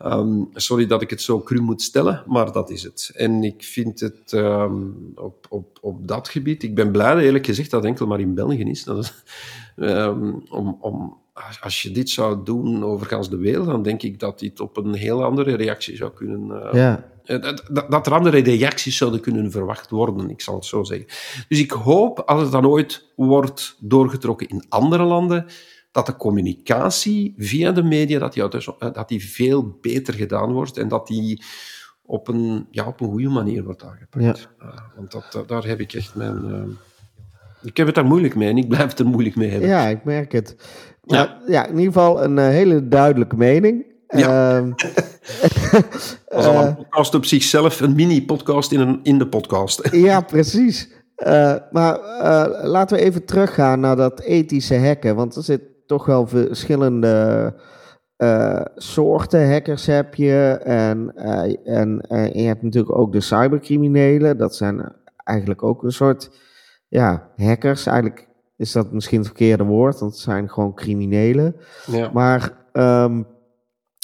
Um, 0.05 0.49
sorry 0.53 0.85
dat 0.85 1.01
ik 1.01 1.09
het 1.09 1.21
zo 1.21 1.41
cru 1.41 1.61
moet 1.61 1.81
stellen, 1.81 2.23
maar 2.27 2.51
dat 2.51 2.69
is 2.69 2.83
het. 2.83 3.11
En 3.13 3.43
ik 3.43 3.63
vind 3.63 3.99
het 3.99 4.31
um, 4.31 5.11
op, 5.15 5.45
op, 5.49 5.77
op 5.81 6.07
dat 6.07 6.29
gebied... 6.29 6.63
Ik 6.63 6.75
ben 6.75 6.91
blij, 6.91 7.17
eerlijk 7.17 7.45
gezegd, 7.45 7.71
dat 7.71 7.81
het 7.81 7.89
enkel 7.89 8.07
maar 8.07 8.19
in 8.19 8.33
België 8.33 8.63
is. 8.63 8.83
Dat 8.83 8.97
is 8.97 9.13
um, 9.75 10.43
om, 10.49 10.77
om, 10.81 11.17
als 11.61 11.81
je 11.81 11.91
dit 11.91 12.09
zou 12.09 12.43
doen 12.43 12.83
over 12.83 13.29
de 13.29 13.37
wereld, 13.37 13.65
dan 13.65 13.83
denk 13.83 14.01
ik 14.01 14.19
dat 14.19 14.39
dit 14.39 14.59
op 14.59 14.77
een 14.77 14.93
heel 14.93 15.23
andere 15.23 15.55
reactie 15.55 15.95
zou 15.95 16.11
kunnen... 16.11 16.49
Uh, 16.49 16.73
ja. 16.73 17.07
Dat, 17.23 17.63
dat, 17.89 18.07
er 18.07 18.13
andere 18.13 18.39
reacties 18.39 18.97
zouden 18.97 19.19
kunnen 19.19 19.51
verwacht 19.51 19.89
worden, 19.89 20.29
ik 20.29 20.41
zal 20.41 20.55
het 20.55 20.65
zo 20.65 20.83
zeggen. 20.83 21.07
Dus 21.47 21.59
ik 21.59 21.71
hoop, 21.71 22.19
als 22.19 22.41
het 22.41 22.51
dan 22.51 22.67
ooit 22.67 23.05
wordt 23.15 23.77
doorgetrokken 23.79 24.47
in 24.47 24.63
andere 24.69 25.03
landen 25.03 25.45
dat 25.91 26.05
de 26.05 26.15
communicatie 26.15 27.33
via 27.37 27.71
de 27.71 27.83
media 27.83 28.19
dat 28.19 28.33
die, 28.33 28.47
dat 28.77 29.07
die 29.07 29.29
veel 29.29 29.77
beter 29.81 30.13
gedaan 30.13 30.51
wordt 30.51 30.77
en 30.77 30.87
dat 30.87 31.07
die 31.07 31.43
op 32.01 32.27
een, 32.27 32.67
ja, 32.71 32.87
op 32.87 33.01
een 33.01 33.07
goede 33.07 33.29
manier 33.29 33.63
wordt 33.63 33.83
aangepakt. 33.83 34.23
Ja. 34.23 34.65
Uh, 34.65 34.75
want 34.95 35.11
dat, 35.11 35.47
daar 35.47 35.65
heb 35.65 35.79
ik 35.79 35.93
echt 35.93 36.15
mijn... 36.15 36.45
Uh, 36.45 36.63
ik 37.61 37.77
heb 37.77 37.85
het 37.85 37.95
daar 37.95 38.05
moeilijk 38.05 38.35
mee 38.35 38.49
en 38.49 38.57
ik 38.57 38.67
blijf 38.67 38.89
het 38.89 38.99
er 38.99 39.05
moeilijk 39.05 39.35
mee 39.35 39.49
hebben. 39.49 39.69
Ja, 39.69 39.87
ik 39.87 40.03
merk 40.03 40.31
het. 40.31 40.55
Maar, 41.03 41.17
ja. 41.17 41.41
ja, 41.47 41.63
in 41.63 41.77
ieder 41.77 41.93
geval 41.93 42.23
een 42.23 42.37
hele 42.37 42.87
duidelijke 42.87 43.35
mening. 43.35 43.85
Ja. 44.07 44.57
Uh, 44.59 44.73
was 46.27 46.45
al 46.45 46.65
een 46.65 46.75
podcast 46.75 47.15
op 47.15 47.25
zichzelf, 47.25 47.79
een 47.79 47.95
mini-podcast 47.95 48.71
in, 48.71 48.79
een, 48.79 48.99
in 49.03 49.17
de 49.17 49.27
podcast. 49.27 49.89
ja, 49.95 50.21
precies. 50.21 50.89
Uh, 51.17 51.55
maar 51.71 51.99
uh, 51.99 52.63
laten 52.63 52.97
we 52.97 53.03
even 53.03 53.25
teruggaan 53.25 53.79
naar 53.79 53.95
dat 53.95 54.19
ethische 54.19 54.77
hacken. 54.77 55.15
Want 55.15 55.35
er 55.35 55.43
zit 55.43 55.61
toch 55.89 56.05
wel 56.05 56.27
verschillende 56.27 57.53
uh, 58.17 58.61
soorten 58.75 59.51
hackers 59.51 59.85
heb 59.85 60.15
je. 60.15 60.59
En, 60.63 61.11
en 61.63 62.01
je 62.33 62.47
hebt 62.47 62.61
natuurlijk 62.61 62.97
ook 62.97 63.11
de 63.11 63.21
cybercriminelen. 63.21 64.37
Dat 64.37 64.55
zijn 64.55 64.95
eigenlijk 65.23 65.63
ook 65.63 65.83
een 65.83 65.91
soort 65.91 66.31
ja, 66.87 67.29
hackers. 67.35 67.85
Eigenlijk 67.85 68.27
is 68.57 68.71
dat 68.71 68.91
misschien 68.91 69.17
het 69.17 69.27
verkeerde 69.27 69.63
woord, 69.63 69.99
want 69.99 70.11
het 70.11 70.21
zijn 70.21 70.49
gewoon 70.49 70.73
criminelen. 70.73 71.55
Ja. 71.85 72.09
Maar 72.13 72.51
um, 72.73 73.27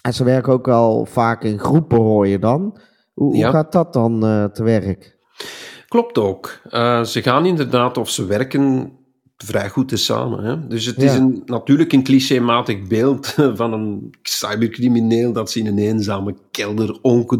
en 0.01 0.13
ze 0.13 0.23
werken 0.23 0.53
ook 0.53 0.67
al 0.67 1.05
vaak 1.05 1.43
in 1.43 1.59
groepen, 1.59 1.97
hoor 1.97 2.27
je 2.27 2.39
dan. 2.39 2.77
Hoe, 3.13 3.35
ja. 3.35 3.43
hoe 3.43 3.53
gaat 3.53 3.71
dat 3.71 3.93
dan 3.93 4.19
te 4.53 4.63
werk? 4.63 5.17
Klopt 5.87 6.17
ook. 6.17 6.59
Ze 7.03 7.21
gaan 7.21 7.45
inderdaad, 7.45 7.97
of 7.97 8.09
ze 8.09 8.25
werken 8.25 8.91
vrij 9.37 9.69
goed 9.69 9.87
te 9.87 9.97
samen. 9.97 10.43
Hè? 10.43 10.67
Dus 10.67 10.85
het 10.85 10.95
ja. 11.01 11.03
is 11.03 11.13
een, 11.13 11.41
natuurlijk 11.45 11.93
een 11.93 12.03
clichématig 12.03 12.87
beeld 12.87 13.27
van 13.61 13.73
een 13.73 14.15
cybercrimineel 14.21 15.33
dat 15.33 15.51
ze 15.51 15.59
in 15.59 15.67
een 15.67 15.77
eenzame 15.77 16.35
kelder 16.51 16.99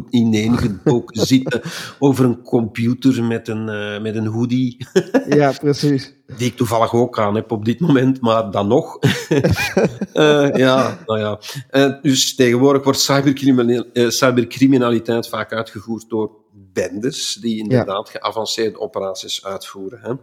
ineengedoken 0.09 1.25
zitten 1.27 1.61
over 1.99 2.25
een 2.25 2.41
computer 2.41 3.23
met 3.23 3.47
een, 3.47 3.67
uh, 3.67 4.01
met 4.01 4.15
een 4.15 4.25
hoodie. 4.25 4.87
ja, 5.29 5.51
precies. 5.59 6.13
Die 6.37 6.47
ik 6.47 6.55
toevallig 6.55 6.93
ook 6.93 7.19
aan 7.19 7.35
heb 7.35 7.51
op 7.51 7.65
dit 7.65 7.79
moment, 7.79 8.21
maar 8.21 8.51
dan 8.51 8.67
nog. 8.67 8.99
uh, 10.13 10.49
ja, 10.53 10.97
nou 11.05 11.19
ja. 11.19 11.39
Uh, 11.71 12.01
dus 12.01 12.35
tegenwoordig 12.35 12.83
wordt 12.83 12.99
cybercriminaliteit 14.07 15.29
vaak 15.29 15.53
uitgevoerd 15.53 16.09
door 16.09 16.31
bendes 16.73 17.33
die 17.33 17.57
inderdaad 17.57 18.09
ja. 18.13 18.19
geavanceerde 18.19 18.79
operaties 18.79 19.45
uitvoeren. 19.45 19.99
Hè. 20.01 20.13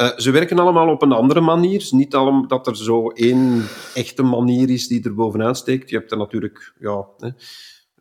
Uh, 0.00 0.08
ze 0.16 0.30
werken 0.30 0.58
allemaal 0.58 0.88
op 0.88 1.02
een 1.02 1.12
andere 1.12 1.40
manier. 1.40 1.88
Niet 1.90 2.14
allemaal 2.14 2.46
dat 2.46 2.66
er 2.66 2.76
zo 2.76 3.08
één 3.08 3.64
echte 3.94 4.22
manier 4.22 4.70
is 4.70 4.88
die 4.88 5.04
er 5.04 5.14
bovenaan 5.14 5.56
steekt. 5.56 5.90
Je 5.90 5.96
hebt 5.96 6.10
er 6.10 6.16
natuurlijk 6.16 6.72
ja, 6.78 7.06
hè, 7.18 7.28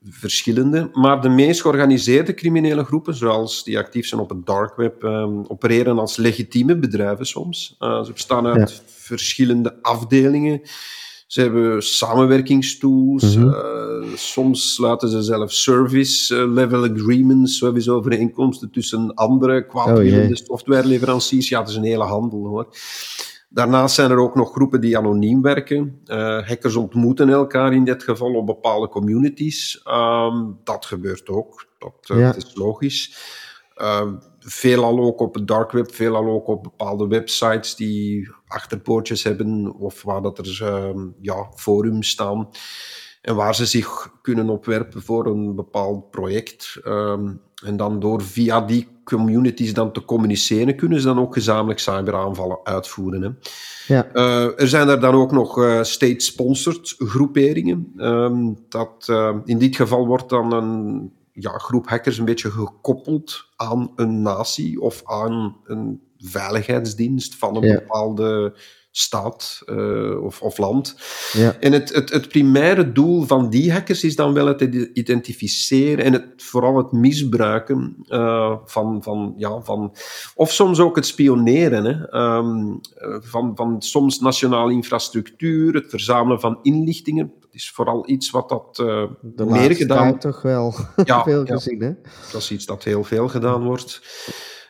verschillende. 0.04 0.90
Maar 0.94 1.22
de 1.22 1.30
meest 1.30 1.62
georganiseerde 1.62 2.34
criminele 2.34 2.84
groepen, 2.84 3.16
zoals 3.16 3.64
die 3.64 3.78
actief 3.78 4.08
zijn 4.08 4.22
op 4.22 4.30
het 4.30 4.46
dark 4.46 4.76
web, 4.76 5.04
um, 5.04 5.46
opereren 5.48 6.00
als 6.00 6.18
legitieme 6.18 6.78
bedrijven 6.78 7.26
soms. 7.26 7.76
Uh, 7.80 8.04
ze 8.04 8.12
bestaan 8.12 8.48
uit 8.48 8.70
ja. 8.72 8.84
verschillende 8.86 9.82
afdelingen. 9.82 10.62
Ze 11.30 11.42
hebben 11.42 11.84
samenwerkingstools. 11.84 13.36
Mm 13.36 13.42
-hmm. 13.42 13.52
uh, 13.52 14.16
soms 14.16 14.74
sluiten 14.74 15.10
ze 15.10 15.22
zelf 15.22 15.52
service-level 15.52 16.84
agreements, 16.84 17.58
service 17.58 17.92
overeenkomsten 17.92 18.72
tussen 18.72 19.14
andere 19.14 19.66
kwaadwillende 19.66 20.40
oh, 20.40 20.46
softwareleveranciers. 20.46 21.50
Ja, 21.50 21.60
het 21.60 21.70
is 21.70 21.76
een 21.76 21.84
hele 21.84 22.04
handel 22.04 22.48
hoor. 22.48 22.68
Daarnaast 23.50 23.96
zijn 23.96 24.12
er 24.12 24.18
ook 24.18 24.36
nog 24.36 24.52
groepen 24.52 24.82
die 24.82 24.98
anoniem 24.98 25.42
werken. 25.42 26.02
Uh, 26.06 26.48
hackers 26.48 26.76
ontmoeten 26.76 27.30
elkaar 27.30 27.74
in 27.74 27.86
dit 27.86 28.04
geval 28.04 28.34
op 28.34 28.46
bepaalde 28.46 28.90
communities. 28.90 29.82
Um, 29.88 30.58
dat 30.64 30.86
gebeurt 30.86 31.30
ook. 31.30 31.66
Dat, 31.78 32.10
uh, 32.12 32.20
ja. 32.20 32.26
dat 32.26 32.46
is 32.46 32.56
logisch. 32.56 33.18
Uh, 33.78 34.12
veelal 34.40 35.00
ook 35.00 35.20
op 35.20 35.34
het 35.34 35.48
dark 35.48 35.72
web, 35.72 35.94
veelal 35.94 36.28
ook 36.28 36.48
op 36.48 36.64
bepaalde 36.64 37.08
websites 37.08 37.76
die 37.76 38.30
achterpoortjes 38.50 39.24
hebben 39.24 39.74
of 39.74 40.04
waar 40.04 40.22
dat 40.22 40.38
er 40.38 40.60
uh, 40.64 41.04
ja, 41.22 41.52
forums 41.56 42.10
staan 42.10 42.50
en 43.22 43.36
waar 43.36 43.56
ze 43.56 43.66
zich 43.66 44.12
kunnen 44.22 44.50
opwerpen 44.50 45.02
voor 45.02 45.26
een 45.26 45.56
bepaald 45.56 46.10
project. 46.10 46.80
Um, 46.86 47.42
en 47.64 47.78
dan 47.78 48.00
door 48.00 48.22
via 48.22 48.62
die 48.62 48.88
communities 49.04 49.74
dan 49.74 49.92
te 49.92 50.06
communiceren, 50.06 50.76
kunnen 50.76 51.00
ze 51.00 51.08
dan 51.08 51.20
ook 51.20 51.34
gezamenlijk 51.34 51.80
cyberaanvallen 51.80 52.60
uitvoeren. 52.64 53.22
Hè. 53.22 53.30
Ja. 53.94 54.08
Uh, 54.14 54.60
er 54.60 54.68
zijn 54.68 54.88
er 54.88 55.00
dan 55.00 55.14
ook 55.14 55.32
nog 55.32 55.58
uh, 55.58 55.84
state-sponsored 55.84 56.96
groeperingen. 56.98 57.92
Um, 57.98 58.58
dat, 58.70 59.08
uh, 59.10 59.36
in 59.46 59.58
dit 59.58 59.76
geval 59.76 60.08
wordt 60.08 60.30
dan 60.30 60.54
een 60.54 61.12
ja, 61.32 61.52
groep 61.52 61.88
hackers 61.88 62.18
een 62.18 62.26
beetje 62.26 62.52
gekoppeld 62.52 63.46
aan 63.56 63.92
een 63.96 64.22
natie 64.22 64.82
of 64.82 65.02
aan 65.06 65.58
een 65.64 66.02
veiligheidsdienst 66.20 67.36
van 67.36 67.56
een 67.56 67.68
ja. 67.68 67.74
bepaalde 67.74 68.54
staat 68.92 69.62
uh, 69.66 70.24
of, 70.24 70.42
of, 70.42 70.58
land. 70.58 70.96
Ja. 71.34 71.56
En 71.60 71.72
het, 71.72 71.94
het, 71.94 72.10
het 72.10 72.28
primaire 72.28 72.92
doel 72.92 73.24
van 73.24 73.50
die 73.50 73.72
hackers 73.72 74.04
is 74.04 74.16
dan 74.16 74.34
wel 74.34 74.46
het 74.46 74.62
identificeren 74.94 76.06
en 76.06 76.14
het, 76.14 76.26
vooral 76.38 76.78
het 76.78 76.92
misbruiken 76.92 77.96
uh, 78.08 78.56
van, 78.66 79.04
van, 79.04 79.34
ja, 79.38 79.62
van, 79.62 79.96
of 80.36 80.52
soms 80.52 80.80
ook 80.80 80.96
het 80.96 81.06
spioneren 81.06 81.86
hè, 81.86 82.20
um, 82.38 82.80
van, 83.22 83.52
van 83.56 83.82
soms 83.82 84.20
nationale 84.20 84.72
infrastructuur, 84.72 85.74
het 85.74 85.90
verzamelen 85.90 86.40
van 86.40 86.60
inlichtingen. 86.62 87.34
Dat 87.40 87.50
is 87.52 87.72
vooral 87.72 88.10
iets 88.10 88.30
wat 88.30 88.50
dat 88.50 88.80
uh, 88.82 89.04
De 89.22 89.46
meer 89.46 89.76
gedaan 89.76 90.20
toch 90.20 90.42
wel 90.42 90.76
ja, 91.04 91.24
veel 91.30 91.46
ja. 91.46 91.54
gezien, 91.54 91.82
hè? 91.82 91.92
Dat 92.32 92.42
is 92.42 92.52
iets 92.52 92.66
dat 92.66 92.84
heel 92.84 93.04
veel 93.04 93.28
gedaan 93.28 93.64
wordt. 93.64 94.02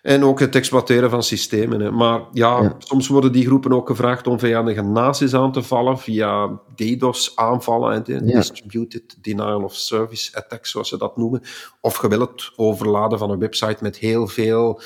En 0.01 0.23
ook 0.23 0.39
het 0.39 0.55
exploiteren 0.55 1.09
van 1.09 1.23
systemen. 1.23 1.79
Hè. 1.79 1.91
Maar 1.91 2.21
ja, 2.31 2.61
Ja. 2.61 2.75
soms 2.77 3.07
worden 3.07 3.31
die 3.31 3.45
groepen 3.45 3.73
ook 3.73 3.87
gevraagd 3.87 4.27
om 4.27 4.39
vijandige 4.39 4.81
naties 4.81 5.33
aan 5.33 5.51
te 5.51 5.63
vallen 5.63 5.99
via 5.99 6.59
DDoS-aanvallen, 6.75 8.03
Ja. 8.05 8.19
Distributed 8.19 9.17
Denial 9.21 9.63
of 9.63 9.75
Service 9.75 10.35
Attacks, 10.37 10.71
zoals 10.71 10.89
ze 10.89 10.97
dat 10.97 11.17
noemen. 11.17 11.41
Of 11.81 12.01
je 12.01 12.07
wil 12.07 12.19
het 12.19 12.51
overladen 12.55 13.19
van 13.19 13.29
een 13.31 13.39
website 13.39 13.77
met 13.79 13.97
heel 13.97 14.27
veel 14.27 14.81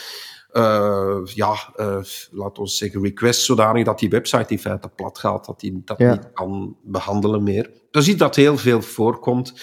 uh, 0.51 1.17
ja, 1.25 1.55
uh, 1.75 1.97
laat 2.31 2.59
ons 2.59 2.77
zeggen, 2.77 3.01
requests 3.01 3.45
zodanig 3.45 3.85
dat 3.85 3.99
die 3.99 4.09
website 4.09 4.53
in 4.53 4.59
feite 4.59 4.89
plat 4.95 5.17
gaat, 5.17 5.45
dat 5.45 5.59
die 5.59 5.81
dat 5.85 5.99
niet 5.99 6.31
kan 6.33 6.75
behandelen 6.83 7.43
meer. 7.43 7.71
Dan 7.91 8.01
zie 8.03 8.15
dat 8.15 8.35
heel 8.35 8.57
veel 8.57 8.81
voorkomt. 8.81 9.53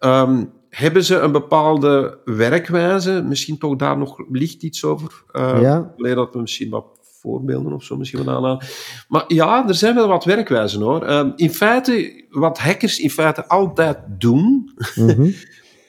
Um, 0.00 0.52
hebben 0.70 1.04
ze 1.04 1.18
een 1.18 1.32
bepaalde 1.32 2.18
werkwijze? 2.24 3.22
Misschien 3.26 3.58
toch 3.58 3.76
daar 3.76 3.98
nog 3.98 4.22
licht 4.30 4.62
iets 4.62 4.84
over? 4.84 5.24
Uh, 5.32 5.58
ja. 5.60 5.94
dat 5.96 6.32
we 6.32 6.40
misschien 6.40 6.70
wat 6.70 6.84
voorbeelden 7.20 7.72
of 7.72 7.84
zo 7.84 7.96
misschien 7.96 8.24
wel 8.24 8.34
aanhalen. 8.34 8.64
Maar 9.08 9.24
ja, 9.26 9.68
er 9.68 9.74
zijn 9.74 9.94
wel 9.94 10.08
wat 10.08 10.24
werkwijzen 10.24 10.80
hoor. 10.80 11.08
Uh, 11.08 11.28
in 11.36 11.50
feite, 11.50 12.24
wat 12.30 12.58
hackers 12.58 12.98
in 12.98 13.10
feite 13.10 13.48
altijd 13.48 13.98
doen, 14.18 14.72
mm 14.94 15.34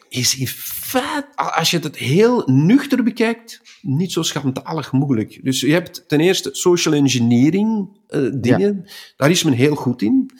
is 0.09 0.37
in 0.37 0.47
feite, 0.47 1.27
als 1.35 1.71
je 1.71 1.79
het 1.79 1.97
heel 1.97 2.43
nuchter 2.45 3.03
bekijkt, 3.03 3.61
niet 3.81 4.11
zo 4.11 4.21
schandalig 4.21 4.91
moeilijk. 4.91 5.39
Dus 5.43 5.61
je 5.61 5.71
hebt 5.71 6.03
ten 6.07 6.19
eerste 6.19 6.49
social 6.51 6.93
engineering 6.93 7.89
uh, 8.09 8.31
dingen, 8.33 8.85
daar 9.17 9.29
is 9.29 9.43
men 9.43 9.53
heel 9.53 9.75
goed 9.75 10.01
in. 10.01 10.31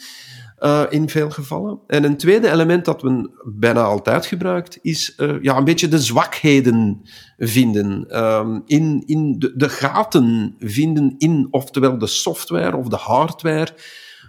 Uh, 0.64 0.84
in 0.90 1.10
veel 1.10 1.30
gevallen. 1.30 1.80
En 1.88 2.04
een 2.04 2.18
tweede 2.18 2.50
element 2.50 2.86
dat 2.86 3.04
men 3.04 3.32
bijna 3.46 3.84
altijd 3.84 4.26
gebruikt, 4.26 4.80
is 4.82 5.14
uh, 5.18 5.42
ja, 5.42 5.58
een 5.58 5.64
beetje 5.64 5.88
de 5.88 6.00
zwakheden 6.00 7.02
vinden. 7.38 8.18
Um, 8.24 8.62
in 8.66 9.04
in 9.06 9.40
de, 9.40 9.54
de 9.56 9.70
gaten 9.70 10.56
vinden 10.60 11.16
in, 11.18 11.48
oftewel 11.52 11.98
de 11.98 12.08
software 12.08 12.78
of 12.78 12.88
de 12.88 12.96
hardware 12.96 13.74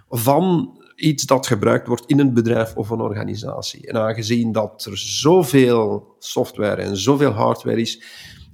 van 0.09 0.77
iets 0.95 1.25
dat 1.25 1.47
gebruikt 1.47 1.87
wordt 1.87 2.05
in 2.05 2.19
een 2.19 2.33
bedrijf 2.33 2.75
of 2.75 2.89
een 2.89 3.01
organisatie. 3.01 3.87
En 3.87 3.97
aangezien 3.97 4.51
dat 4.51 4.85
er 4.85 4.97
zoveel 4.97 6.15
software 6.19 6.81
en 6.81 6.97
zoveel 6.97 7.31
hardware 7.31 7.81
is, 7.81 8.03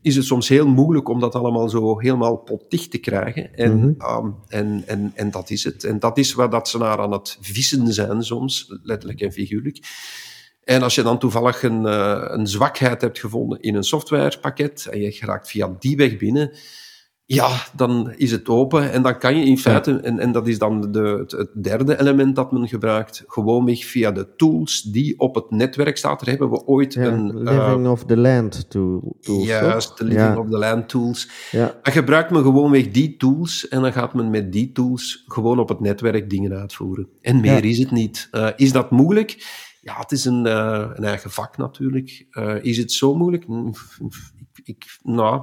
is 0.01 0.15
het 0.15 0.25
soms 0.25 0.47
heel 0.47 0.67
moeilijk 0.67 1.09
om 1.09 1.19
dat 1.19 1.35
allemaal 1.35 1.69
zo 1.69 1.99
helemaal 1.99 2.37
potdicht 2.37 2.91
te 2.91 2.97
krijgen. 2.97 3.55
En, 3.55 3.77
mhm. 3.77 4.15
um, 4.17 4.35
en, 4.47 4.83
en, 4.85 5.11
en 5.15 5.31
dat 5.31 5.49
is 5.49 5.63
het. 5.63 5.83
En 5.83 5.99
dat 5.99 6.17
is 6.17 6.33
waar 6.33 6.49
dat 6.49 6.67
ze 6.67 6.77
naar 6.77 6.99
aan 6.99 7.11
het 7.11 7.37
vissen 7.41 7.93
zijn 7.93 8.23
soms, 8.23 8.79
letterlijk 8.83 9.21
en 9.21 9.31
figuurlijk. 9.31 9.79
En 10.63 10.81
als 10.81 10.95
je 10.95 11.01
dan 11.01 11.19
toevallig 11.19 11.63
een, 11.63 11.81
uh, 11.81 12.23
een 12.27 12.47
zwakheid 12.47 13.01
hebt 13.01 13.19
gevonden 13.19 13.59
in 13.59 13.75
een 13.75 13.83
softwarepakket 13.83 14.87
en 14.91 14.99
je 14.99 15.11
geraakt 15.11 15.49
via 15.49 15.75
die 15.79 15.97
weg 15.97 16.17
binnen, 16.17 16.51
ja, 17.31 17.63
dan 17.75 18.13
is 18.17 18.31
het 18.31 18.47
open 18.47 18.91
en 18.91 19.01
dan 19.01 19.17
kan 19.17 19.37
je 19.37 19.45
in 19.45 19.57
feite, 19.57 19.99
en, 19.99 20.19
en 20.19 20.31
dat 20.31 20.47
is 20.47 20.57
dan 20.59 20.91
de, 20.91 21.25
het, 21.27 21.63
derde 21.63 21.99
element 21.99 22.35
dat 22.35 22.51
men 22.51 22.67
gebruikt, 22.67 23.23
gewoonweg 23.27 23.85
via 23.85 24.11
de 24.11 24.35
tools 24.35 24.81
die 24.81 25.19
op 25.19 25.35
het 25.35 25.51
netwerk 25.51 25.97
staan. 25.97 26.17
Daar 26.17 26.29
hebben 26.29 26.49
we 26.49 26.65
ooit 26.65 26.95
een... 26.95 27.37
Living 27.37 27.85
uh, 27.85 27.91
of 27.91 28.05
the 28.05 28.17
Land 28.17 28.69
tools. 28.69 29.47
Juist, 29.47 29.97
de 29.97 30.03
Living 30.03 30.37
of 30.37 30.49
the 30.49 30.57
Land 30.57 30.89
tools. 30.89 31.29
Ja. 31.51 31.75
Dan 31.83 31.93
gebruikt 31.93 32.31
men 32.31 32.43
gewoonweg 32.43 32.91
die 32.91 33.17
tools 33.17 33.67
en 33.67 33.81
dan 33.81 33.93
gaat 33.93 34.13
men 34.13 34.29
met 34.29 34.51
die 34.51 34.71
tools 34.71 35.23
gewoon 35.27 35.59
op 35.59 35.69
het 35.69 35.79
netwerk 35.79 36.29
dingen 36.29 36.53
uitvoeren. 36.53 37.07
En 37.21 37.41
meer 37.41 37.65
is 37.65 37.77
het 37.77 37.91
niet. 37.91 38.27
Uh, 38.31 38.47
is 38.55 38.71
dat 38.71 38.91
moeilijk? 38.91 39.57
Ja, 39.81 39.97
het 39.97 40.11
is 40.11 40.25
een, 40.25 40.45
uh, 40.45 40.89
een 40.93 41.03
eigen 41.03 41.31
vak 41.31 41.57
natuurlijk. 41.57 42.27
is 42.61 42.77
het 42.77 42.91
zo 42.91 43.15
moeilijk? 43.15 43.45
Ik, 44.69 44.85
nou, 45.03 45.41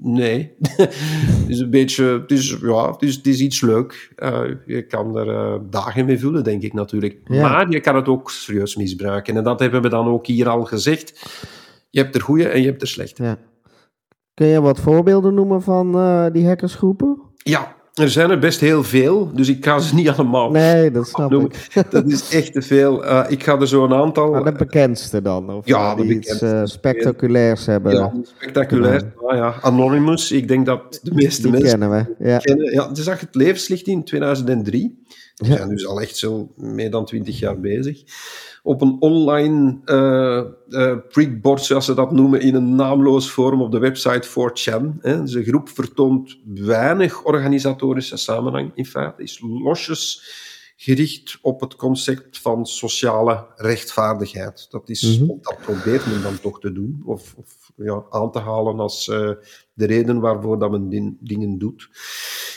nee. 0.00 0.54
het 0.60 1.44
is 1.48 1.58
een 1.58 1.70
beetje, 1.70 2.04
het 2.04 2.30
is, 2.30 2.56
ja, 2.62 2.90
het 2.90 3.02
is, 3.02 3.16
het 3.16 3.26
is 3.26 3.40
iets 3.40 3.60
leuk. 3.60 4.12
Uh, 4.16 4.40
je 4.66 4.86
kan 4.86 5.16
er 5.16 5.26
uh, 5.26 5.60
dagen 5.70 6.04
mee 6.04 6.18
vullen, 6.18 6.44
denk 6.44 6.62
ik 6.62 6.72
natuurlijk. 6.72 7.28
Maar 7.28 7.70
je 7.70 7.80
kan 7.80 7.96
het 7.96 8.08
ook 8.08 8.30
serieus 8.30 8.76
misbruiken. 8.76 9.36
En 9.36 9.44
dat 9.44 9.60
hebben 9.60 9.82
we 9.82 9.88
dan 9.88 10.06
ook 10.06 10.26
hier 10.26 10.48
al 10.48 10.64
gezegd. 10.64 11.20
Je 11.90 12.00
hebt 12.00 12.14
er 12.14 12.20
goede 12.20 12.48
en 12.48 12.60
je 12.60 12.66
hebt 12.66 12.82
er 12.82 12.88
slechte. 12.88 13.22
Ja. 13.22 13.38
Kun 14.34 14.46
je 14.46 14.60
wat 14.60 14.80
voorbeelden 14.80 15.34
noemen 15.34 15.62
van 15.62 15.96
uh, 15.96 16.26
die 16.32 16.46
hackersgroepen? 16.46 17.18
Ja, 17.36 17.76
er 18.00 18.10
zijn 18.10 18.30
er 18.30 18.38
best 18.38 18.60
heel 18.60 18.84
veel, 18.84 19.30
dus 19.34 19.48
ik 19.48 19.64
ga 19.64 19.78
ze 19.78 19.94
niet 19.94 20.08
allemaal 20.08 20.50
Nee, 20.50 20.90
dat 20.90 21.08
snap 21.08 21.32
ik. 21.32 21.68
Dat 21.90 22.06
is 22.06 22.34
echt 22.34 22.52
te 22.52 22.62
veel. 22.62 23.04
Uh, 23.04 23.24
ik 23.28 23.42
ga 23.42 23.58
er 23.58 23.68
zo 23.68 23.84
een 23.84 23.94
aantal... 23.94 24.30
Maar 24.30 24.44
de 24.44 24.52
bekendste 24.52 25.22
dan? 25.22 25.50
Of 25.50 25.66
ja, 25.66 25.94
bekendste. 25.94 26.32
iets 26.32 26.42
uh, 26.42 26.60
spectaculairs 26.64 27.66
hebben? 27.66 27.92
Ja, 27.92 28.12
spectaculair. 28.22 29.12
Ja. 29.28 29.36
ja. 29.36 29.54
Anonymous, 29.60 30.32
ik 30.32 30.48
denk 30.48 30.66
dat 30.66 31.00
de 31.02 31.14
meeste 31.14 31.42
die 31.42 31.50
mensen... 31.50 31.68
kennen 31.68 31.90
we, 31.90 32.28
ja. 32.28 32.38
Kennen. 32.38 32.72
Ja, 32.72 32.94
ze 32.94 33.02
zag 33.02 33.20
het 33.20 33.34
levenslicht 33.34 33.86
in 33.86 34.04
2003. 34.04 34.99
We 35.36 35.46
zijn 35.46 35.68
dus 35.68 35.86
al 35.86 36.00
echt 36.00 36.16
zo 36.16 36.52
meer 36.56 36.90
dan 36.90 37.04
twintig 37.04 37.38
jaar 37.38 37.60
bezig 37.60 38.02
op 38.62 38.80
een 38.80 38.96
online 39.00 39.78
uh, 40.68 40.94
uh, 41.38 41.56
zoals 41.56 41.84
ze 41.84 41.94
dat 41.94 42.12
noemen, 42.12 42.40
in 42.40 42.54
een 42.54 42.74
naamloos 42.74 43.28
forum 43.30 43.62
op 43.62 43.72
de 43.72 43.78
website 43.78 44.28
4chan. 44.28 45.00
Hè. 45.00 45.22
Dus 45.22 45.46
groep 45.46 45.68
vertoont 45.68 46.38
weinig 46.54 47.24
organisatorische 47.24 48.16
samenhang, 48.16 48.70
in 48.74 48.86
feite, 48.86 49.22
is 49.22 49.40
losjes 49.42 50.22
gericht 50.76 51.38
op 51.42 51.60
het 51.60 51.76
concept 51.76 52.38
van 52.38 52.66
sociale 52.66 53.46
rechtvaardigheid. 53.56 54.66
Dat, 54.70 54.88
is, 54.88 55.18
mm 55.18 55.26
dat 55.26 55.58
probeert 55.62 56.06
men 56.06 56.22
dan 56.22 56.40
toch 56.40 56.60
te 56.60 56.72
doen, 56.72 57.02
of, 57.04 57.34
of 57.36 57.56
ja, 57.82 58.04
aan 58.10 58.32
te 58.32 58.38
halen 58.38 58.80
als 58.80 59.08
uh, 59.08 59.30
de 59.72 59.86
reden 59.86 60.20
waarvoor 60.20 60.58
dat 60.58 60.70
men 60.70 60.88
din, 60.88 61.18
dingen 61.20 61.58
doet. 61.58 61.88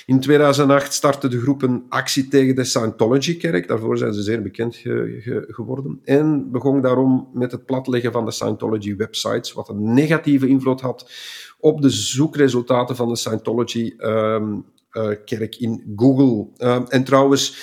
In 0.05 0.19
2008 0.19 0.93
startte 0.93 1.27
de 1.27 1.39
groep 1.39 1.61
een 1.61 1.85
actie 1.89 2.27
tegen 2.27 2.55
de 2.55 2.63
Scientology-kerk. 2.63 3.67
Daarvoor 3.67 3.97
zijn 3.97 4.13
ze 4.13 4.21
zeer 4.21 4.41
bekend 4.41 4.75
geworden. 5.47 5.99
En 6.03 6.51
begon 6.51 6.81
daarom 6.81 7.29
met 7.33 7.51
het 7.51 7.65
platleggen 7.65 8.11
van 8.11 8.25
de 8.25 8.31
Scientology-websites, 8.31 9.53
wat 9.53 9.69
een 9.69 9.93
negatieve 9.93 10.47
invloed 10.47 10.81
had 10.81 11.11
op 11.59 11.81
de 11.81 11.89
zoekresultaten 11.89 12.95
van 12.95 13.07
de 13.09 13.15
Scientology-kerk 13.15 13.99
ehm, 15.29 15.41
uh, 15.41 15.69
in 15.69 15.93
Google. 15.95 16.47
Uh, 16.57 16.81
en 16.87 17.03
trouwens, 17.03 17.55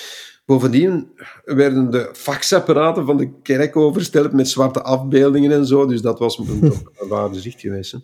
Bovendien 0.45 1.11
werden 1.43 1.91
de 1.91 2.09
faxapparaten 2.13 3.05
van 3.05 3.17
de 3.17 3.31
kerk 3.41 3.75
oversteld 3.75 4.31
met 4.31 4.49
zwarte 4.49 4.81
afbeeldingen 4.81 5.51
en 5.51 5.65
zo. 5.65 5.85
Dus 5.85 6.01
dat 6.01 6.19
was 6.19 6.37
een, 6.37 6.63
een 6.97 7.07
ware 7.07 7.39
zicht 7.39 7.61
geweest. 7.61 7.97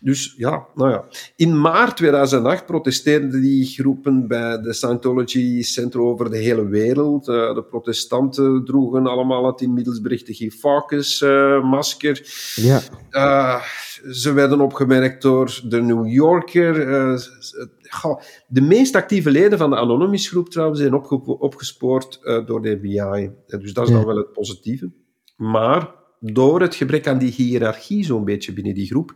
Dus 0.00 0.34
ja, 0.36 0.66
nou 0.74 0.90
ja. 0.90 1.04
In 1.36 1.60
maart 1.60 1.96
2008 1.96 2.66
protesteerden 2.66 3.40
die 3.40 3.66
groepen 3.66 4.28
bij 4.28 4.60
de 4.60 4.72
Scientology 4.72 5.62
Center 5.62 6.00
over 6.00 6.30
de 6.30 6.36
hele 6.36 6.68
wereld. 6.68 7.28
Uh, 7.28 7.54
de 7.54 7.62
protestanten 7.62 8.64
droegen 8.64 9.06
allemaal 9.06 9.46
het 9.46 9.60
inmiddels 9.60 10.00
berichte 10.00 10.50
Focus-masker. 10.50 12.20
Uh, 12.56 12.64
ja. 12.64 12.80
Uh, 13.10 13.62
ze 14.12 14.32
werden 14.32 14.60
opgemerkt 14.60 15.22
door 15.22 15.60
de 15.64 15.82
New 15.82 16.06
Yorker. 16.06 16.74
De 18.48 18.60
meest 18.60 18.94
actieve 18.94 19.30
leden 19.30 19.58
van 19.58 19.70
de 19.70 19.76
Anonymous 19.76 20.28
groep 20.28 20.48
trouwens 20.50 20.80
zijn 20.80 20.94
opgespoord 21.24 22.20
door 22.46 22.62
de 22.62 22.76
FBI. 22.76 23.30
Dus 23.46 23.72
dat 23.72 23.88
is 23.88 23.94
dan 23.94 24.06
wel 24.06 24.16
het 24.16 24.32
positieve. 24.32 24.90
Maar 25.36 25.90
door 26.20 26.60
het 26.60 26.74
gebrek 26.74 27.06
aan 27.06 27.18
die 27.18 27.32
hiërarchie 27.32 28.04
zo'n 28.04 28.24
beetje 28.24 28.52
binnen 28.52 28.74
die 28.74 28.86
groep, 28.86 29.14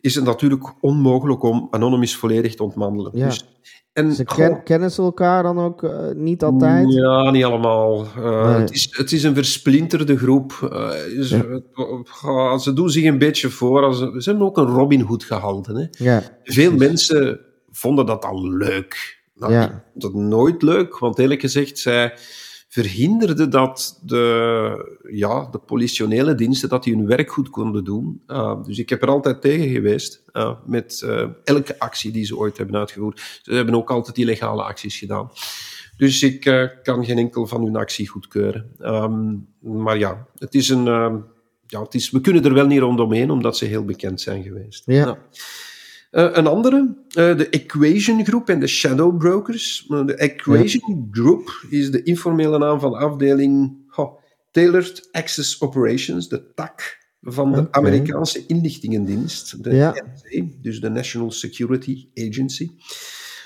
is 0.00 0.14
het 0.14 0.24
natuurlijk 0.24 0.74
onmogelijk 0.80 1.42
om 1.42 1.68
Anonymous 1.70 2.16
volledig 2.16 2.54
te 2.54 2.62
ontmandelen. 2.62 3.12
Ja. 3.14 3.26
Dus, 3.26 3.44
en, 3.92 4.12
ze 4.12 4.60
kennen 4.64 4.90
ze 4.90 5.02
elkaar 5.02 5.42
dan 5.42 5.58
ook 5.58 5.82
uh, 5.82 6.10
niet 6.14 6.42
altijd? 6.42 6.92
Ja, 6.92 7.30
niet 7.30 7.44
allemaal. 7.44 8.06
Uh, 8.18 8.44
nee. 8.44 8.60
het, 8.60 8.70
is, 8.70 8.88
het 8.90 9.12
is 9.12 9.22
een 9.22 9.34
versplinterde 9.34 10.16
groep. 10.16 10.70
Uh, 10.72 10.90
ze, 11.22 11.62
ja. 12.22 12.58
ze, 12.58 12.72
doen 12.72 12.90
zich 12.90 13.04
een 13.04 13.18
beetje 13.18 13.50
voor. 13.50 13.94
Ze, 13.94 14.14
ze 14.18 14.30
hebben 14.30 14.46
ook 14.46 14.56
een 14.56 14.66
Robin 14.66 15.00
Hood 15.00 15.24
gehouden. 15.24 15.76
Hè. 15.76 16.04
Ja, 16.04 16.22
Veel 16.44 16.72
mensen 16.76 17.40
vonden 17.70 18.06
dat 18.06 18.24
al 18.24 18.48
leuk. 18.48 19.22
Nou, 19.34 19.52
ja. 19.52 19.64
Ik 19.64 19.70
vond 19.92 20.02
het 20.02 20.14
nooit 20.14 20.62
leuk, 20.62 20.98
want 20.98 21.18
eerlijk 21.18 21.40
gezegd, 21.40 21.78
zij 21.78 22.14
verhinderde 22.70 23.48
dat 23.48 24.00
de, 24.04 24.98
ja, 25.10 25.48
de 25.50 25.58
politionele 25.58 26.34
diensten 26.34 26.68
dat 26.68 26.84
die 26.84 26.94
hun 26.94 27.06
werk 27.06 27.30
goed 27.30 27.50
konden 27.50 27.84
doen. 27.84 28.22
Uh, 28.26 28.64
dus 28.64 28.78
ik 28.78 28.88
heb 28.88 29.02
er 29.02 29.08
altijd 29.08 29.40
tegen 29.40 29.68
geweest 29.68 30.22
uh, 30.32 30.54
met 30.66 31.02
uh, 31.04 31.28
elke 31.44 31.78
actie 31.78 32.12
die 32.12 32.24
ze 32.24 32.36
ooit 32.36 32.56
hebben 32.56 32.76
uitgevoerd. 32.76 33.40
Ze 33.42 33.54
hebben 33.54 33.74
ook 33.74 33.90
altijd 33.90 34.18
illegale 34.18 34.62
acties 34.62 34.98
gedaan. 34.98 35.30
Dus 35.96 36.22
ik 36.22 36.40
kan 36.82 37.04
geen 37.04 37.18
enkel 37.18 37.46
van 37.46 37.64
hun 37.64 37.76
actie 37.76 38.08
goedkeuren. 38.08 38.70
Um, 38.78 39.46
maar 39.60 39.98
ja, 39.98 40.26
het 40.38 40.54
is 40.54 40.68
een, 40.68 40.84
ja, 41.66 41.82
het 41.82 41.94
is, 41.94 42.10
we 42.10 42.20
kunnen 42.20 42.44
er 42.44 42.54
wel 42.54 42.66
niet 42.66 42.80
rondomheen, 42.80 43.30
omdat 43.30 43.56
ze 43.56 43.64
heel 43.64 43.84
bekend 43.84 44.20
zijn 44.20 44.42
geweest. 44.42 44.82
Ja. 44.86 45.04
Nou, 45.04 45.16
uh, 46.10 46.28
een 46.32 46.46
andere, 46.46 46.96
uh, 47.08 47.36
de 47.36 47.48
Equation 47.48 48.24
Group 48.24 48.48
en 48.48 48.60
de 48.60 48.66
Shadow 48.66 49.18
Brokers. 49.18 49.86
de 49.88 50.14
Equation 50.14 50.94
ja. 50.94 51.06
Group 51.10 51.64
is 51.68 51.90
de 51.90 52.02
informele 52.02 52.58
naam 52.58 52.80
van 52.80 52.90
de 52.90 52.96
afdeling 52.96 53.78
oh, 53.96 54.22
Tailored 54.50 55.08
Access 55.12 55.60
Operations, 55.60 56.28
de 56.28 56.52
TAC 56.54 56.98
van 57.20 57.52
de 57.52 57.68
Amerikaanse 57.70 58.46
inlichtingendienst, 58.46 59.64
de 59.64 59.74
ja. 59.74 59.90
NSA, 59.90 60.44
dus 60.60 60.80
de 60.80 60.88
National 60.88 61.30
Security 61.30 62.08
Agency. 62.14 62.70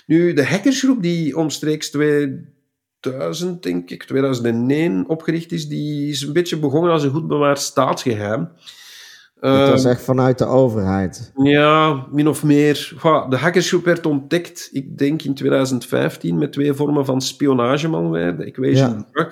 Nu, 0.07 0.33
de 0.33 0.44
hackersgroep 0.44 1.03
die 1.03 1.37
omstreeks 1.37 1.90
2000, 1.90 3.62
denk 3.62 3.90
ik, 3.90 4.05
2001 4.05 5.09
opgericht 5.09 5.53
is, 5.53 5.68
die 5.68 6.09
is 6.09 6.22
een 6.22 6.33
beetje 6.33 6.59
begonnen 6.59 6.92
als 6.92 7.03
een 7.03 7.11
goed 7.11 7.29
bewaard 7.29 7.61
staatsgeheim. 7.61 8.48
Dat 9.40 9.68
was 9.68 9.83
Ehm, 9.85 9.92
echt 9.92 10.03
vanuit 10.03 10.38
de 10.38 10.44
overheid. 10.47 11.33
Ja, 11.37 12.07
min 12.11 12.29
of 12.29 12.42
meer. 12.42 12.92
De 13.29 13.37
hackersgroep 13.37 13.85
werd 13.85 14.07
ontdekt, 14.07 14.68
ik 14.73 14.99
denk 14.99 15.23
in 15.23 15.35
2015, 15.35 16.38
met 16.38 16.53
twee 16.53 16.73
vormen 16.73 17.05
van 17.05 17.20
spionagemalware, 17.20 18.37
de 18.37 18.44
Equation 18.44 19.07
Ja. 19.12 19.31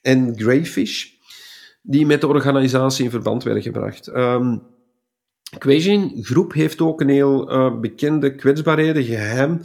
En 0.00 0.32
Greyfish, 0.36 1.06
die 1.82 2.06
met 2.06 2.20
de 2.20 2.26
organisatie 2.26 3.04
in 3.04 3.10
verband 3.10 3.42
werden 3.44 3.62
gebracht. 3.62 4.06
Ehm 4.06 4.56
Equation 5.54 6.12
Groep 6.22 6.52
heeft 6.52 6.80
ook 6.80 7.00
een 7.00 7.08
heel 7.08 7.50
eh, 7.50 7.78
bekende 7.80 8.34
kwetsbaarheden 8.34 9.04
geheim, 9.04 9.60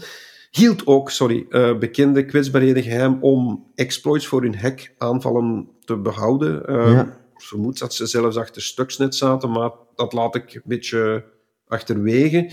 hield 0.52 0.88
ook, 0.88 1.10
sorry, 1.12 1.46
eh, 1.50 1.78
bekende 1.78 2.26
kwetsbaarheden 2.26 2.84
geheim 2.84 3.18
om 3.22 3.72
exploits 3.76 4.28
voor 4.28 4.42
hun 4.42 4.56
hackaanvallen 4.58 5.68
te 5.86 5.98
behouden. 5.98 6.66
Ehm, 6.68 6.92
Ja. 6.92 7.18
Vermoed 7.44 7.80
dat 7.80 7.94
ze 7.94 8.06
zelfs 8.06 8.38
achter 8.38 8.62
Stuxnet 8.62 9.16
zaten, 9.16 9.52
maar 9.52 9.72
dat 9.96 10.14
laat 10.14 10.36
ik 10.36 10.54
een 10.54 10.62
beetje 10.66 11.26
achterwege. 11.68 12.52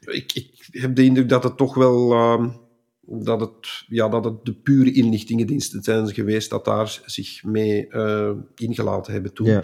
Ik, 0.00 0.32
ik 0.34 0.68
heb 0.70 0.94
de 0.94 1.04
indruk 1.04 1.28
dat 1.28 1.42
het 1.42 1.56
toch 1.56 1.74
wel 1.74 2.12
ehm, 2.12 2.48
dat, 3.08 3.40
het, 3.40 3.84
ja, 3.88 4.08
dat 4.08 4.24
het 4.24 4.44
de 4.44 4.54
pure 4.54 4.92
inlichtingendiensten 4.92 5.82
zijn 5.82 6.14
geweest 6.14 6.50
dat 6.50 6.64
daar 6.64 7.00
zich 7.04 7.44
mee 7.44 7.88
eh, 7.88 8.30
ingelaten 8.54 9.12
hebben 9.12 9.34
toen. 9.34 9.62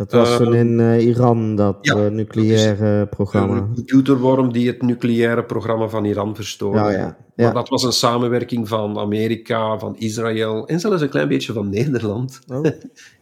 Dat 0.00 0.12
was 0.12 0.36
toen 0.36 0.54
in 0.54 0.80
eh, 0.80 1.06
Iran, 1.06 1.56
dat 1.56 1.76
ja, 1.80 1.94
eh, 1.94 2.10
nucleaire 2.10 3.06
programma. 3.06 3.56
Een 3.56 3.74
computerworm 3.74 4.52
die 4.52 4.66
het 4.66 4.82
nucleaire 4.82 5.44
programma 5.44 5.88
van 5.88 6.04
Iran 6.04 6.34
verstoorde. 6.34 6.78
Ja, 6.78 6.90
ja. 6.90 7.16
Maar 7.34 7.52
dat 7.54 7.68
was 7.68 7.82
een 7.82 7.92
samenwerking 7.92 8.68
van 8.68 8.98
Amerika, 8.98 9.78
van 9.78 9.96
Israël 9.98 10.66
en 10.66 10.80
zelfs 10.80 11.02
een 11.02 11.08
klein 11.08 11.28
beetje 11.28 11.52
van 11.52 11.68
Nederland. 11.68 12.40
Oh. 12.48 12.64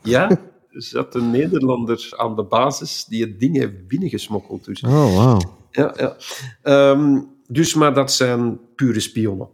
Ja, 0.02 0.30
er 0.30 0.38
zat 0.82 1.14
een 1.14 1.30
Nederlander 1.30 2.08
aan 2.16 2.36
de 2.36 2.44
basis 2.44 3.04
die 3.04 3.22
het 3.22 3.40
ding 3.40 3.56
heeft 3.56 3.88
binnengesmokkeld. 3.88 4.64
Dus, 4.64 4.82
Oh, 4.82 5.16
wauw. 5.16 5.38
ja, 5.70 5.94
ja. 5.96 6.16
Ehm, 6.62 7.20
dus 7.48 7.74
maar 7.74 7.94
dat 7.94 8.12
zijn 8.12 8.60
pure 8.74 9.00
spionnen. 9.00 9.48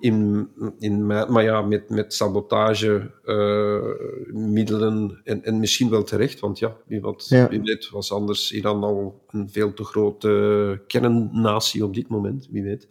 In, 0.00 0.48
in, 0.78 1.06
mijn- 1.06 1.32
maar 1.32 1.42
ja, 1.42 1.62
met, 1.62 1.88
met 1.90 2.14
sabotage, 2.14 3.10
eh, 3.24 4.34
middelen 4.50 5.20
en, 5.24 5.44
en 5.44 5.58
misschien 5.60 5.90
wel 5.90 6.02
terecht, 6.02 6.40
want 6.40 6.58
ja, 6.58 6.76
wie, 6.86 7.00
wat, 7.00 7.26
Ja. 7.28 7.48
wie 7.48 7.60
weet 7.62 7.90
was 7.90 8.12
anders 8.12 8.52
Iran 8.52 8.82
al 8.82 9.24
een 9.30 9.48
veel 9.50 9.72
te 9.72 9.84
grote 9.84 10.82
kernnatie 10.86 11.84
op 11.84 11.94
dit 11.94 12.08
moment, 12.08 12.48
wie 12.50 12.62
weet. 12.62 12.88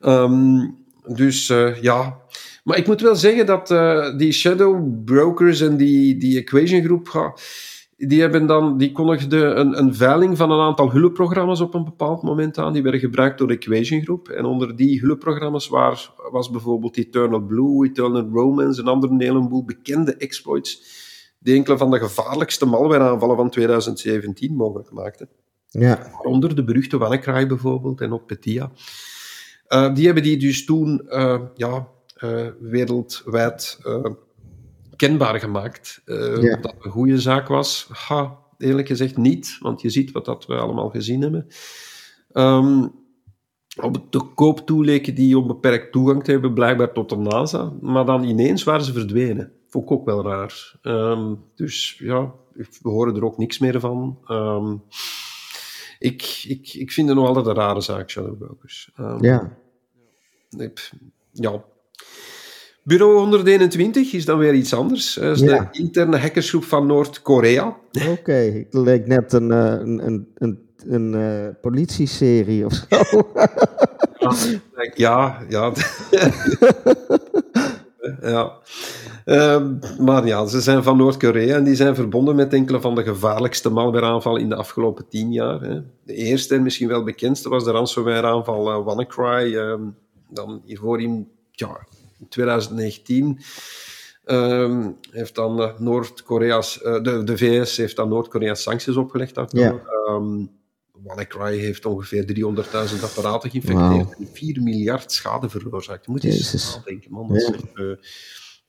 Ehm, 0.00 0.68
dus 1.14 1.48
eh, 1.50 1.82
ja, 1.82 2.20
maar 2.64 2.78
ik 2.78 2.86
moet 2.86 3.00
wel 3.00 3.16
zeggen 3.16 3.46
dat 3.46 3.70
eh, 3.70 4.16
die 4.16 4.32
shadow 4.32 5.04
brokers 5.04 5.60
en 5.60 5.76
die, 5.76 6.16
die 6.16 6.38
equation 6.38 6.82
groep, 6.84 7.08
die, 8.08 8.20
hebben 8.20 8.46
dan, 8.46 8.78
die 8.78 8.92
kondigden 8.92 9.60
een, 9.60 9.78
een 9.78 9.94
veiling 9.94 10.36
van 10.36 10.50
een 10.50 10.60
aantal 10.60 10.90
hulpprogramma's 10.90 11.60
op 11.60 11.74
een 11.74 11.84
bepaald 11.84 12.22
moment 12.22 12.58
aan. 12.58 12.72
Die 12.72 12.82
werden 12.82 13.00
gebruikt 13.00 13.38
door 13.38 13.48
de 13.48 13.54
equation 13.58 14.02
groep. 14.02 14.28
En 14.28 14.44
onder 14.44 14.76
die 14.76 15.00
hulpprogramma's 15.00 15.68
waar, 15.68 16.10
was 16.30 16.50
bijvoorbeeld 16.50 16.96
Eternal 16.96 17.40
Blue, 17.40 17.88
Eternal 17.88 18.28
Romance 18.32 18.80
en 18.80 18.86
andere 18.86 19.12
een 19.12 19.20
heleboel 19.20 19.64
bekende 19.64 20.16
exploits 20.16 20.98
die 21.38 21.54
enkele 21.54 21.78
van 21.78 21.90
de 21.90 21.98
gevaarlijkste 21.98 22.66
malwareaanvallen 22.66 23.36
van 23.36 23.50
2017 23.50 24.54
mogelijk 24.54 24.90
maakten. 24.90 25.28
Ja, 25.66 26.10
Waaronder 26.12 26.54
de 26.54 26.64
beruchte 26.64 26.98
WannaCry 26.98 27.46
bijvoorbeeld 27.46 28.00
en 28.00 28.12
ook 28.12 28.26
Petya. 28.26 28.70
Eh, 29.66 29.94
die 29.94 30.04
hebben 30.04 30.22
die 30.22 30.36
dus 30.36 30.64
toen 30.64 31.08
eh, 31.08 31.40
ja, 31.54 31.88
eh, 32.14 32.46
wereldwijd 32.60 33.78
kenbaar 35.08 35.40
gemaakt. 35.40 36.02
Eh, 36.04 36.42
Ja. 36.42 36.56
Dat 36.56 36.74
een 36.80 36.90
goede 36.90 37.18
zaak 37.20 37.48
was. 37.48 37.88
Ha, 37.92 38.38
eerlijk 38.58 38.88
gezegd 38.88 39.16
niet, 39.16 39.56
want 39.60 39.80
je 39.80 39.90
ziet 39.90 40.12
wat 40.12 40.24
dat 40.24 40.46
we 40.46 40.54
allemaal 40.56 40.88
gezien 40.88 41.20
hebben. 41.22 41.46
Ehm, 42.32 42.88
op 43.80 44.12
de 44.12 44.20
koop 44.34 44.66
toe 44.66 44.84
leken 44.84 45.14
die 45.14 45.38
onbeperkt 45.38 45.92
toegang 45.92 46.24
te 46.24 46.30
hebben, 46.30 46.54
blijkbaar 46.54 46.92
tot 46.92 47.08
de 47.08 47.16
NASA. 47.16 47.72
Maar 47.80 48.04
dan 48.04 48.24
ineens 48.24 48.64
waren 48.64 48.84
ze 48.84 48.92
verdwenen. 48.92 49.52
Vond 49.68 49.84
ik 49.84 49.90
ook 49.90 50.04
wel 50.04 50.22
raar. 50.24 50.78
Ehm, 50.82 51.34
dus 51.54 51.98
ja, 51.98 52.32
we 52.52 52.88
horen 52.88 53.16
er 53.16 53.24
ook 53.24 53.38
niks 53.38 53.58
meer 53.58 53.80
van. 53.80 54.18
Ehm, 54.26 54.76
ik, 55.98 56.44
ik, 56.48 56.72
ik 56.74 56.92
vind 56.92 57.08
het 57.08 57.16
nog 57.16 57.26
altijd 57.26 57.46
een 57.46 57.54
rare 57.54 57.80
zaak, 57.80 58.10
Shadow 58.10 58.38
Brokers. 58.38 58.90
Ja. 59.20 59.56
ik- 60.58 60.90
ja. 61.32 61.64
Bureau 62.82 63.18
121 63.18 64.12
is 64.12 64.24
dan 64.24 64.38
weer 64.38 64.54
iets 64.54 64.74
anders. 64.74 65.14
Dat 65.14 65.36
is 65.36 65.40
Ja. 65.42 65.68
de 65.72 65.78
interne 65.78 66.18
hackersgroep 66.18 66.64
van 66.64 66.86
Noord-Korea. 66.86 67.76
Oké, 68.08 68.32
het 68.32 68.74
leek 68.74 69.06
net 69.06 69.32
een, 69.32 69.50
eh, 69.50 69.58
een, 69.80 70.06
een, 70.06 70.28
een, 70.34 70.58
een 70.86 71.14
eh, 71.14 71.48
politieserie 71.60 72.64
of 72.64 72.72
zo. 72.88 73.22
Ja, 74.94 75.38
ja. 75.48 75.72
ja. 78.22 78.52
Ehm, 79.24 79.74
maar 79.98 80.26
ja, 80.26 80.46
ze 80.46 80.60
zijn 80.60 80.82
van 80.82 80.96
Noord-Korea 80.96 81.56
en 81.56 81.64
die 81.64 81.74
zijn 81.74 81.94
verbonden 81.94 82.36
met 82.36 82.52
enkele 82.52 82.80
van 82.80 82.94
de 82.94 83.02
gevaarlijkste 83.02 83.70
malwareaanvallen 83.70 84.40
in 84.40 84.48
de 84.48 84.54
afgelopen 84.56 85.08
tien 85.08 85.32
jaar. 85.32 85.60
Hè. 85.60 85.80
De 86.04 86.14
eerste 86.14 86.54
en 86.54 86.62
misschien 86.62 86.88
wel 86.88 87.04
bekendste 87.04 87.48
was 87.48 87.64
de 87.64 87.70
ransomware-aanval 87.70 88.70
eh, 88.70 88.84
WannaCry. 88.84 89.56
ehm, 89.56 89.82
dan 90.30 90.62
hiervoor 90.64 91.00
in, 91.00 91.28
ja, 91.50 91.86
2019 92.28 93.38
ehm, 94.24 94.90
heeft 95.10 95.34
dan 95.34 95.62
eh, 95.62 95.78
Noord-Korea's, 95.78 96.82
eh, 96.82 97.02
de, 97.02 97.24
de 97.24 97.36
VS 97.38 97.76
heeft 97.76 97.96
dan 97.96 98.08
Noord-Korea 98.08 98.54
sancties 98.54 98.96
opgelegd 98.96 99.34
daarvoor. 99.34 99.60
Ehm, 100.06 100.44
WannaCry 101.02 101.58
heeft 101.58 101.84
ongeveer 101.86 102.24
300.000 102.26 103.02
apparaten 103.02 103.50
geïnfecteerd 103.50 104.16
en 104.18 104.28
4 104.32 104.62
miljard 104.62 105.12
schade 105.12 105.48
veroorzaakt. 105.48 106.04
Je 106.04 106.10
moet 106.10 106.24
eens 106.24 106.36
Jezus. 106.36 106.76
nadenken, 106.76 107.10
man. 107.12 107.28
Dat 107.28 107.36
is 107.36 107.46
Ja. 107.74 107.82
eh, 107.84 107.96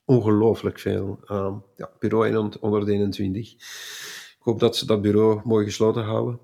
ongelooflijk 0.04 0.78
veel. 0.78 1.18
Ehm, 1.26 1.54
ja, 1.76 1.90
bureau 1.98 2.50
121. 2.60 3.52
Ik 3.52 4.48
hoop 4.48 4.60
dat 4.60 4.76
ze 4.76 4.86
dat 4.86 5.02
bureau 5.02 5.40
mooi 5.44 5.64
gesloten 5.64 6.02
houden. 6.02 6.40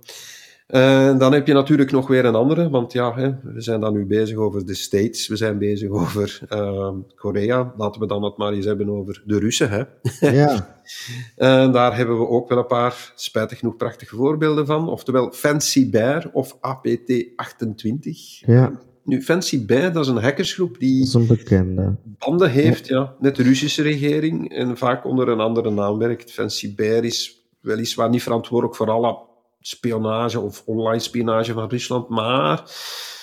En 0.69 1.19
dan 1.19 1.33
heb 1.33 1.47
je 1.47 1.53
natuurlijk 1.53 1.91
nog 1.91 2.09
weer 2.09 2.25
een 2.25 2.35
andere, 2.35 2.71
want 2.71 2.93
ja, 2.93 3.15
hè, 3.15 3.31
we 3.43 3.61
zijn 3.61 3.81
dan 3.81 3.93
nu 3.93 4.07
bezig 4.07 4.37
over 4.37 4.67
de 4.67 4.75
States, 4.75 5.29
we 5.29 5.37
zijn 5.37 5.59
bezig 5.59 5.91
over 5.91 6.41
ehm, 6.49 6.95
Korea. 7.15 7.73
Laten 7.77 8.01
we 8.01 8.07
dan 8.07 8.23
het 8.23 8.37
maar 8.37 8.53
eens 8.53 8.65
hebben 8.65 8.89
over 8.91 9.23
de 9.27 9.39
Russen. 9.39 9.71
Hè. 9.71 9.83
ja, 10.31 10.79
En 11.37 11.73
daar 11.73 11.97
hebben 11.97 12.19
we 12.19 12.29
ook 12.29 12.49
wel 12.49 12.59
een 12.59 12.67
paar, 12.67 13.13
spijtig 13.15 13.59
genoeg, 13.59 13.77
prachtige 13.77 14.17
voorbeelden 14.17 14.67
van. 14.67 14.89
Oftewel 14.89 15.33
Fancy 15.33 15.91
Bear 15.91 16.31
of 16.33 16.57
APT28. 16.57 18.11
ja, 18.47 18.73
Nu, 19.05 19.23
Fancy 19.23 19.67
Bear, 19.67 19.93
dat 19.93 20.05
is 20.05 20.11
een 20.11 20.23
hackersgroep 20.23 20.79
die 20.79 21.07
een 21.15 21.99
banden 22.19 22.51
heeft 22.51 22.87
ja, 22.87 23.15
met 23.21 23.37
de 23.37 23.43
Russische 23.43 23.83
regering 23.83 24.51
en 24.51 24.77
vaak 24.77 25.05
onder 25.05 25.29
een 25.29 25.41
andere 25.41 25.71
naam 25.71 25.99
werkt. 25.99 26.33
Fancy 26.33 26.75
Bear 26.75 27.05
is 27.05 27.47
weliswaar 27.61 28.09
niet 28.09 28.23
verantwoordelijk 28.23 28.77
voor 28.77 28.91
alle 28.91 29.27
spionage 29.61 30.41
of 30.41 30.63
online 30.67 30.99
spionage 30.99 31.53
van 31.53 31.69
Rusland, 31.69 32.09
maar 32.09 32.63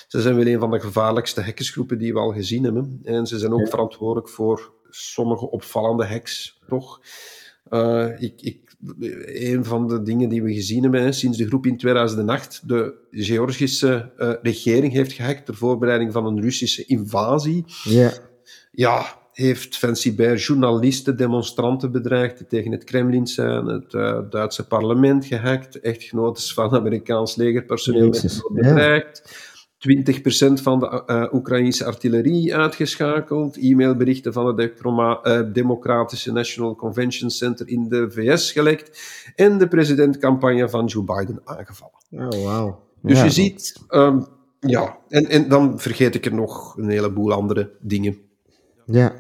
ze 0.08 0.22
zijn 0.22 0.36
wel 0.36 0.48
een 0.48 0.60
van 0.60 0.72
de 0.72 0.80
gevaarlijkste 0.80 1.42
hackersgroepen 1.42 1.98
die 1.98 2.14
we 2.14 2.20
al 2.20 2.32
gezien 2.32 2.64
hebben. 2.64 3.00
En 3.04 3.28
ze 3.28 3.40
zijn 3.40 3.54
ook 3.54 3.70
verantwoordelijk 3.70 4.30
voor 4.30 4.74
sommige 4.90 5.50
opvallende 5.50 6.06
hacks, 6.06 6.60
toch? 6.68 7.02
Eh, 7.70 8.10
ik, 8.18 8.42
ik, 8.42 8.76
een 9.26 9.66
van 9.66 9.88
de 9.88 10.02
dingen 10.02 10.30
die 10.30 10.44
we 10.44 10.54
gezien 10.54 10.84
hebben 10.84 11.02
hè, 11.02 11.12
sinds 11.12 11.38
de 11.38 11.48
groep 11.48 11.66
in 11.66 11.78
2008 11.78 12.68
de 12.68 12.94
Georgische 13.12 14.12
eh, 14.18 14.34
regering 14.42 14.94
heeft 14.94 15.14
gehackt 15.14 15.46
ter 15.46 15.56
voorbereiding 15.56 16.12
van 16.12 16.26
een 16.26 16.42
Russische 16.42 16.86
invasie 16.86 17.66
Ja, 17.84 18.14
ja, 18.72 19.18
heeft 19.36 19.78
Fancy 19.78 20.16
Bear 20.16 20.36
journalisten, 20.36 21.18
demonstranten 21.18 21.92
bedreigd 21.92 22.38
die 22.38 22.48
tegen 22.48 22.72
het 22.72 22.84
Kremlin 22.84 23.28
zijn, 23.28 23.66
het 23.66 23.94
eh, 23.94 24.20
Duitse 24.30 24.68
parlement 24.68 25.26
gehackt, 25.26 25.80
echtgenotes 25.80 26.54
van 26.54 26.76
Amerikaans 26.76 27.36
legerpersoneel 27.36 28.12
dood 28.12 28.22
ja. 28.22 28.54
bedreigd, 28.54 29.44
20% 29.80 30.62
van 30.62 30.80
de 30.80 31.04
eh 31.06 31.34
Oekraïnse 31.34 31.86
artillerie 31.86 32.56
uitgeschakeld, 32.56 33.58
e-mailberichten 33.58 34.34
van 34.34 34.60
het 34.60 35.54
Democratische 35.54 36.32
National 36.32 36.76
Convention 36.76 37.30
Center 37.30 37.68
in 37.68 37.90
de 37.90 38.12
VS 38.12 38.52
gelekt 38.52 39.00
en 39.36 39.58
de 39.58 39.68
presidentcampagne 39.68 40.70
van 40.70 40.86
Joe 40.86 41.04
Biden 41.04 41.42
aangevallen. 41.44 42.00
oh 42.12 42.44
wauw. 42.44 42.84
Dus 43.02 43.18
Ja. 43.18 43.24
je 43.24 43.30
ziet, 43.30 43.84
ehm, 43.88 44.22
ja, 44.60 44.98
en, 45.10 45.26
en 45.30 45.50
dan 45.50 45.80
vergeet 45.80 46.16
ik 46.16 46.26
er 46.26 46.34
nog 46.34 46.78
een 46.78 46.90
heleboel 46.90 47.34
andere 47.34 47.72
dingen. 47.82 48.18
Ja, 48.86 49.14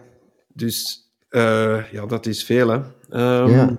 Dus 0.55 1.03
eh, 1.29 1.91
ja, 1.91 2.05
dat 2.05 2.25
is 2.25 2.43
veel, 2.43 2.67
hè. 2.69 2.79
Ehm, 3.09 3.49
Ja. 3.49 3.77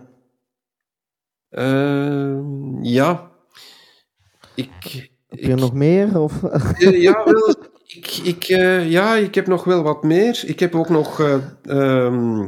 ehm, 1.49 2.83
ja. 2.85 3.31
Ik, 4.55 5.09
heb 5.29 5.39
je 5.41 5.55
nog 5.55 5.73
meer? 5.73 6.19
Of? 6.21 6.43
eh, 6.43 7.03
ja, 7.03 7.25
wel, 7.25 7.55
ik, 7.87 8.07
ik, 8.23 8.45
eh, 8.45 8.91
ja, 8.91 9.15
ik 9.15 9.35
heb 9.35 9.47
nog 9.47 9.65
wel 9.65 9.83
wat 9.83 10.03
meer. 10.03 10.43
Ik 10.47 10.61
heb 10.61 10.75
ook 10.75 10.89
nog 10.89 11.21
eh, 11.21 11.37
ehm, 11.63 12.43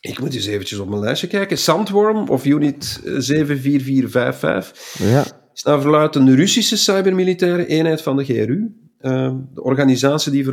Ik 0.00 0.18
moet 0.20 0.34
eens 0.34 0.46
eventjes 0.46 0.78
op 0.78 0.88
mijn 0.88 1.00
lijstje 1.00 1.26
kijken. 1.26 1.58
Sandworm 1.58 2.28
of 2.28 2.44
Unit 2.44 3.00
74455 3.04 4.98
Ja. 4.98 5.24
is 5.54 5.62
naar 5.62 5.80
verluidt 5.80 6.14
een 6.16 6.34
Russische 6.36 6.76
cybermilitaire 6.76 7.66
eenheid 7.66 8.02
van 8.02 8.16
de 8.16 8.24
GRU. 8.24 8.74
Uh, 9.00 9.34
de 9.54 9.62
organisatie 9.62 10.32
die 10.32 10.44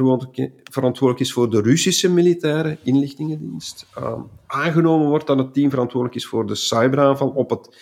verantwoordelijk 0.63 1.19
is 1.19 1.33
voor 1.33 1.49
de 1.49 1.61
Russische 1.61 2.11
militaire 2.11 2.77
inlichtingendienst. 2.83 3.85
Uh, 3.97 4.13
aangenomen 4.47 5.07
wordt 5.07 5.27
dat 5.27 5.37
het 5.37 5.53
team 5.53 5.69
verantwoordelijk 5.69 6.19
is 6.19 6.27
voor 6.27 6.47
de 6.47 6.55
cyberaanval 6.55 7.29
op 7.29 7.49
het 7.49 7.77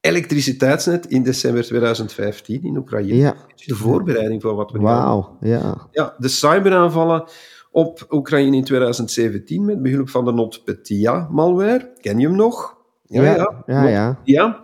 elektriciteitsnet 0.00 1.06
in 1.06 1.22
december 1.22 1.62
2015 1.62 2.62
in 2.62 2.76
Oekraïne. 2.76 3.16
Ja. 3.16 3.34
De 3.64 3.74
voorbereiding 3.74 4.42
van 4.42 4.54
wat 4.54 4.70
we 4.70 4.78
nu 4.78 4.84
Wauw, 4.84 5.36
ja. 5.40 5.88
Ja, 5.90 6.14
de 6.18 6.28
cyberaanvallen 6.28 7.24
op 7.70 8.06
Oekraïne 8.10 8.56
in 8.56 8.64
2017 8.64 9.64
met 9.64 9.82
behulp 9.82 10.08
van 10.08 10.24
de 10.24 10.32
NotPetya-malware. 10.32 11.92
Ken 12.00 12.18
je 12.18 12.26
hem 12.26 12.36
nog? 12.36 12.76
Ja, 13.06 13.22
ja. 13.22 13.62
ja, 13.66 13.88
ja. 13.88 14.20
ja. 14.24 14.60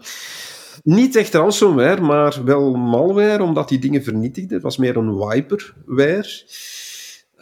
Niet 0.82 1.16
echt 1.16 1.34
ransomware, 1.34 2.00
maar 2.00 2.40
wel 2.44 2.74
malware, 2.74 3.42
omdat 3.42 3.68
die 3.68 3.78
dingen 3.78 4.02
vernietigde. 4.02 4.54
Het 4.54 4.62
was 4.62 4.76
meer 4.76 4.96
een 4.96 5.16
wiperware. 5.16 6.42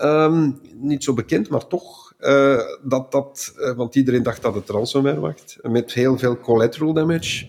Um, 0.02 0.60
niet 0.74 1.04
zo 1.04 1.14
bekend, 1.14 1.48
maar 1.48 1.66
toch. 1.66 2.12
Uh, 2.20 2.60
dat, 2.82 3.12
dat, 3.12 3.54
uh, 3.58 3.76
want 3.76 3.94
iedereen 3.94 4.22
dacht 4.22 4.42
dat 4.42 4.54
het 4.54 4.68
ransomware 4.68 5.20
was. 5.20 5.58
Met 5.62 5.92
heel 5.92 6.18
veel 6.18 6.38
collateral 6.38 6.92
damage. 6.92 7.46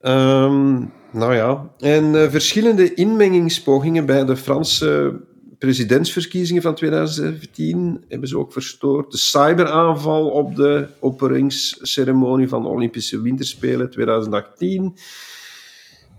Um, 0.00 0.92
nou 1.12 1.34
ja, 1.34 1.70
en 1.78 2.04
uh, 2.14 2.30
verschillende 2.30 2.94
inmengingspogingen 2.94 4.06
bij 4.06 4.24
de 4.24 4.36
Franse 4.36 5.20
presidentsverkiezingen 5.58 6.62
van 6.62 6.74
2017 6.74 8.04
hebben 8.08 8.28
ze 8.28 8.38
ook 8.38 8.52
verstoord. 8.52 9.10
De 9.10 9.18
cyberaanval 9.18 10.28
op 10.28 10.56
de 10.56 10.86
opperingsceremonie 10.98 12.48
van 12.48 12.62
de 12.62 12.68
Olympische 12.68 13.22
Winterspelen 13.22 13.90
2018. 13.90 14.96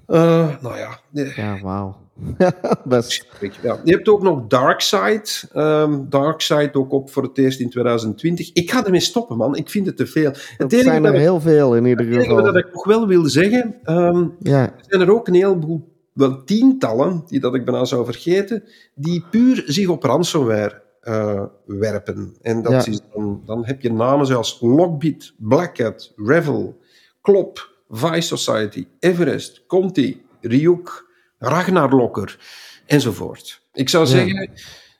Uh, 0.07 0.61
nou 0.61 0.77
ja. 0.77 0.99
Ja, 1.35 1.59
wauw. 1.61 1.97
Best. 2.85 3.25
Ja. 3.61 3.79
Je 3.83 3.91
hebt 3.91 4.09
ook 4.09 4.21
nog 4.21 4.47
Darkseid. 4.47 5.49
Um, 5.55 6.09
Darkseid 6.09 6.75
ook 6.75 6.91
op 6.91 7.09
voor 7.09 7.23
het 7.23 7.37
eerst 7.37 7.59
in 7.59 7.69
2020. 7.69 8.49
Ik 8.53 8.71
ga 8.71 8.85
ermee 8.85 8.99
stoppen, 8.99 9.37
man. 9.37 9.55
Ik 9.55 9.69
vind 9.69 9.85
het 9.85 9.97
te 9.97 10.07
veel. 10.07 10.31
Het 10.57 10.73
zijn 10.73 11.05
er 11.05 11.13
heel 11.13 11.41
veel 11.41 11.75
in 11.75 11.85
ieder 11.85 12.05
geval. 12.05 12.35
Het 12.35 12.45
dat 12.45 12.55
ik 12.55 12.73
nog 12.73 12.85
wel 12.85 13.07
wil 13.07 13.25
zeggen. 13.25 13.75
Um, 13.85 14.35
ja. 14.39 14.61
Er 14.61 14.73
zijn 14.87 15.01
er 15.01 15.13
ook 15.13 15.27
een 15.27 15.33
heleboel 15.33 15.87
wel 16.19 16.43
tientallen, 16.43 17.23
die 17.27 17.39
dat 17.39 17.55
ik 17.55 17.65
bijna 17.65 17.85
zou 17.85 18.05
vergeten, 18.05 18.63
die 18.95 19.23
puur 19.31 19.63
zich 19.65 19.87
op 19.87 20.03
ransomware 20.03 20.81
uh, 21.03 21.43
werpen. 21.65 22.35
En 22.41 22.61
dat 22.61 22.71
Ja. 22.85 22.91
is 22.91 22.99
dan, 23.13 23.41
dan 23.45 23.65
heb 23.65 23.81
je 23.81 23.93
namen 23.93 24.25
zoals 24.25 24.57
Lockbit, 24.61 25.33
Blackhat, 25.37 26.13
Revel, 26.15 26.77
Klop, 27.21 27.69
Vice 27.89 28.37
Society, 28.37 28.87
Everest, 28.99 29.63
Conti, 29.67 30.21
Ryuk, 30.41 31.05
Ragnarlokker, 31.37 32.39
enzovoort. 32.85 33.61
Ik 33.73 33.89
zou 33.89 34.03
Ja. 34.05 34.09
zeggen, 34.11 34.49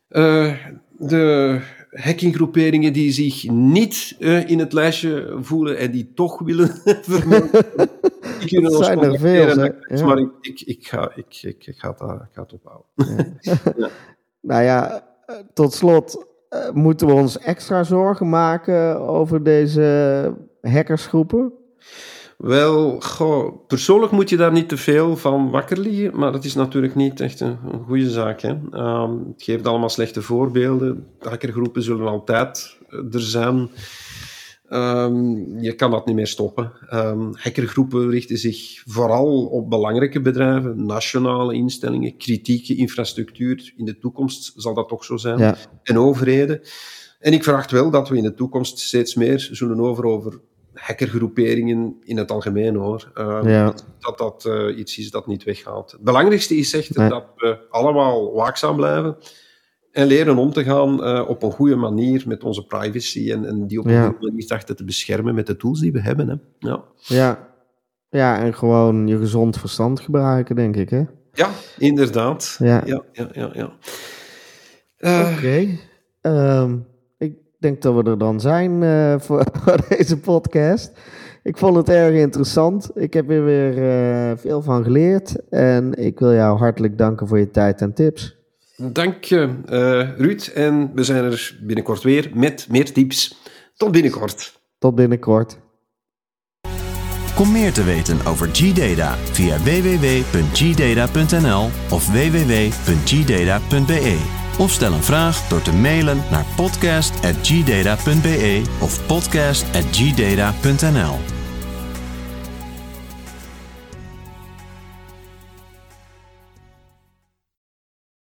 eh, 0.08 0.56
de 0.98 1.60
hackinggroeperingen 1.90 2.94
die 2.94 3.12
zich 3.12 3.50
niet 3.50 4.16
eh, 4.20 4.50
in 4.50 4.60
het 4.60 4.74
lijstje 4.74 5.38
voelen 5.42 5.78
en 5.78 5.92
die 5.92 6.12
toch 6.16 6.40
willen 6.40 6.82
vermelden, 7.02 7.66
kunnen 8.46 8.72
Dat 8.72 8.86
zijn 8.86 9.00
er 9.00 9.20
veel, 9.20 9.58
hè? 9.58 9.70
Ja. 9.96 10.06
Maar 10.06 10.18
ik, 10.18 10.30
ik, 10.42 10.62
ik, 10.62 10.88
ga, 10.88 11.12
ik, 11.16 11.40
ik, 11.42 11.68
ik, 11.68 11.78
ga 11.78 11.90
het, 11.98 12.02
ik 12.02 12.34
ga 12.34 12.42
het 12.42 12.54
ophouden. 12.54 13.40
Nou 14.42 14.64
ja, 14.64 15.04
eh, 15.26 15.36
tot 15.54 15.74
slot 15.74 16.26
eh, 16.50 16.72
moeten 16.72 17.08
we 17.08 17.14
ons 17.14 17.38
extra 17.38 17.84
zorgen 17.84 18.30
maken 18.30 19.00
over 19.00 19.44
deze 19.44 20.34
hackersgroepen. 20.62 21.54
Wel, 22.38 23.00
goh, 23.00 23.68
persoonlijk 23.68 24.12
moet 24.12 24.30
je 24.30 24.38
daar 24.38 24.52
niet 24.52 24.70
te 24.70 24.78
veel 24.78 25.18
van 25.18 25.50
wakker 25.50 25.80
liggen, 25.80 26.20
maar 26.20 26.32
dat 26.32 26.44
is 26.44 26.56
natuurlijk 26.56 26.96
niet 26.96 27.20
echt 27.20 27.40
een, 27.40 27.58
een 27.72 27.84
goede 27.86 28.10
zaak. 28.10 28.42
Hè. 28.42 28.58
Ehm, 28.72 29.12
het 29.12 29.44
geeft 29.44 29.68
allemaal 29.68 29.90
slechte 29.90 30.22
voorbeelden. 30.22 31.08
Hackergroepen 31.20 31.84
zullen 31.84 32.08
altijd 32.08 32.78
eh, 32.90 33.14
er 33.14 33.22
zijn. 33.22 33.70
Ehm, 34.70 35.60
je 35.60 35.74
kan 35.74 35.92
dat 35.92 36.06
niet 36.06 36.16
meer 36.16 36.28
stoppen. 36.28 36.72
Ehm, 36.90 37.32
hackergroepen 37.34 38.10
richten 38.10 38.38
zich 38.38 38.84
vooral 38.86 39.46
op 39.46 39.70
belangrijke 39.70 40.22
bedrijven, 40.22 40.86
nationale 40.86 41.54
instellingen, 41.54 42.18
kritieke 42.18 42.76
infrastructuur. 42.76 43.74
In 43.78 43.86
de 43.86 43.98
toekomst 43.98 44.54
zal 44.56 44.74
dat 44.74 44.88
toch 44.90 45.04
zo 45.06 45.18
zijn. 45.18 45.38
Ja. 45.40 45.56
En 45.84 45.98
overheden. 45.98 46.62
En 47.20 47.34
ik 47.34 47.44
verwacht 47.44 47.72
wel 47.72 47.90
dat 47.92 48.10
we 48.10 48.18
in 48.18 48.24
de 48.24 48.34
toekomst 48.34 48.80
steeds 48.80 49.16
meer 49.16 49.48
zullen 49.52 49.80
over 49.80 50.06
over 50.06 50.40
hackergroeperingen 50.74 51.96
in 52.04 52.18
het 52.18 52.32
algemeen 52.32 52.76
hoor. 52.76 53.12
Ehm, 53.14 53.48
Ja. 53.50 53.74
Dat 54.00 54.18
dat 54.18 54.46
eh, 54.46 54.78
iets 54.78 54.98
is 54.98 55.12
dat 55.12 55.28
niet 55.28 55.44
weggaat. 55.44 55.92
Het 55.92 56.02
belangrijkste 56.02 56.56
is 56.56 56.74
echt 56.74 56.96
Nee. 56.96 57.10
dat 57.10 57.26
we 57.36 57.58
allemaal 57.70 58.34
waakzaam 58.34 58.76
blijven 58.76 59.18
en 59.92 60.08
leren 60.08 60.38
om 60.38 60.52
te 60.54 60.64
gaan 60.64 61.04
eh, 61.04 61.30
op 61.30 61.44
een 61.44 61.52
goede 61.52 61.76
manier 61.76 62.24
met 62.28 62.44
onze 62.44 62.66
privacy 62.66 63.32
en, 63.32 63.46
en 63.46 63.68
die 63.68 63.80
op 63.80 63.86
een 63.86 63.92
Ja. 63.92 64.08
goede 64.08 64.26
manier 64.26 64.46
trachten 64.48 64.76
te 64.76 64.84
beschermen 64.84 65.36
met 65.36 65.48
de 65.48 65.56
tools 65.58 65.80
die 65.80 65.92
we 65.92 66.02
hebben. 66.02 66.28
Hè. 66.30 66.36
Ja. 66.70 66.84
Ja. 66.98 67.48
ja, 68.10 68.40
en 68.40 68.54
gewoon 68.54 69.08
je 69.08 69.18
gezond 69.18 69.58
verstand 69.58 70.00
gebruiken, 70.00 70.56
denk 70.56 70.76
ik. 70.76 70.90
Hè? 70.90 71.04
ja, 71.34 71.50
inderdaad. 71.78 72.56
Ja. 72.60 72.82
ja, 72.86 73.02
ja, 73.12 73.30
ja. 73.34 73.50
ja. 73.54 73.72
Eh, 74.98 75.32
Oké. 75.38 75.68
Ehm, 76.22 76.78
ik 77.18 77.34
denk 77.60 77.82
dat 77.82 77.96
we 77.96 78.10
er 78.10 78.18
dan 78.18 78.40
zijn 78.40 78.84
eh, 78.84 79.16
voor, 79.26 79.46
voor 79.54 79.78
deze 79.90 80.20
podcast. 80.20 80.92
Ik 81.44 81.58
vond 81.58 81.76
het 81.76 81.90
erg 81.90 82.16
interessant. 82.16 82.92
Ik 82.96 83.14
heb 83.14 83.30
er 83.30 83.44
weer 83.44 83.74
veel 84.38 84.62
van 84.62 84.84
geleerd. 84.84 85.50
En 85.50 85.94
ik 85.94 86.20
wil 86.20 86.34
jou 86.34 86.58
hartelijk 86.58 86.98
danken 86.98 87.28
voor 87.28 87.40
je 87.40 87.52
tijd 87.52 87.82
en 87.82 87.94
tips. 87.94 88.38
Dank 88.82 89.24
je, 89.24 89.50
eh, 89.66 90.10
Ruud. 90.18 90.52
En 90.54 90.92
we 90.94 91.04
zijn 91.04 91.24
er 91.24 91.58
binnenkort 91.62 92.04
weer 92.04 92.32
met 92.34 92.68
meer 92.70 92.94
tips. 92.94 93.36
Tot 93.76 93.92
binnenkort. 93.92 94.60
Tot 94.78 94.96
binnenkort. 94.96 95.58
Kom 97.36 97.52
meer 97.52 97.74
te 97.74 97.84
weten 97.84 98.26
over 98.26 98.50
G-Data 98.54 99.16
via 99.16 99.58
www.gdata.nl 99.58 101.70
of 101.92 102.12
www.gdata.be. 102.12 104.18
Of 104.60 104.72
stel 104.72 104.94
een 104.94 105.04
vraag 105.04 105.48
door 105.48 105.62
te 105.62 105.74
mailen 105.74 106.24
naar 106.32 106.46
podcast.gdata.be 106.56 108.62
of 108.82 109.06
podcast.gdata.nl. 109.06 111.39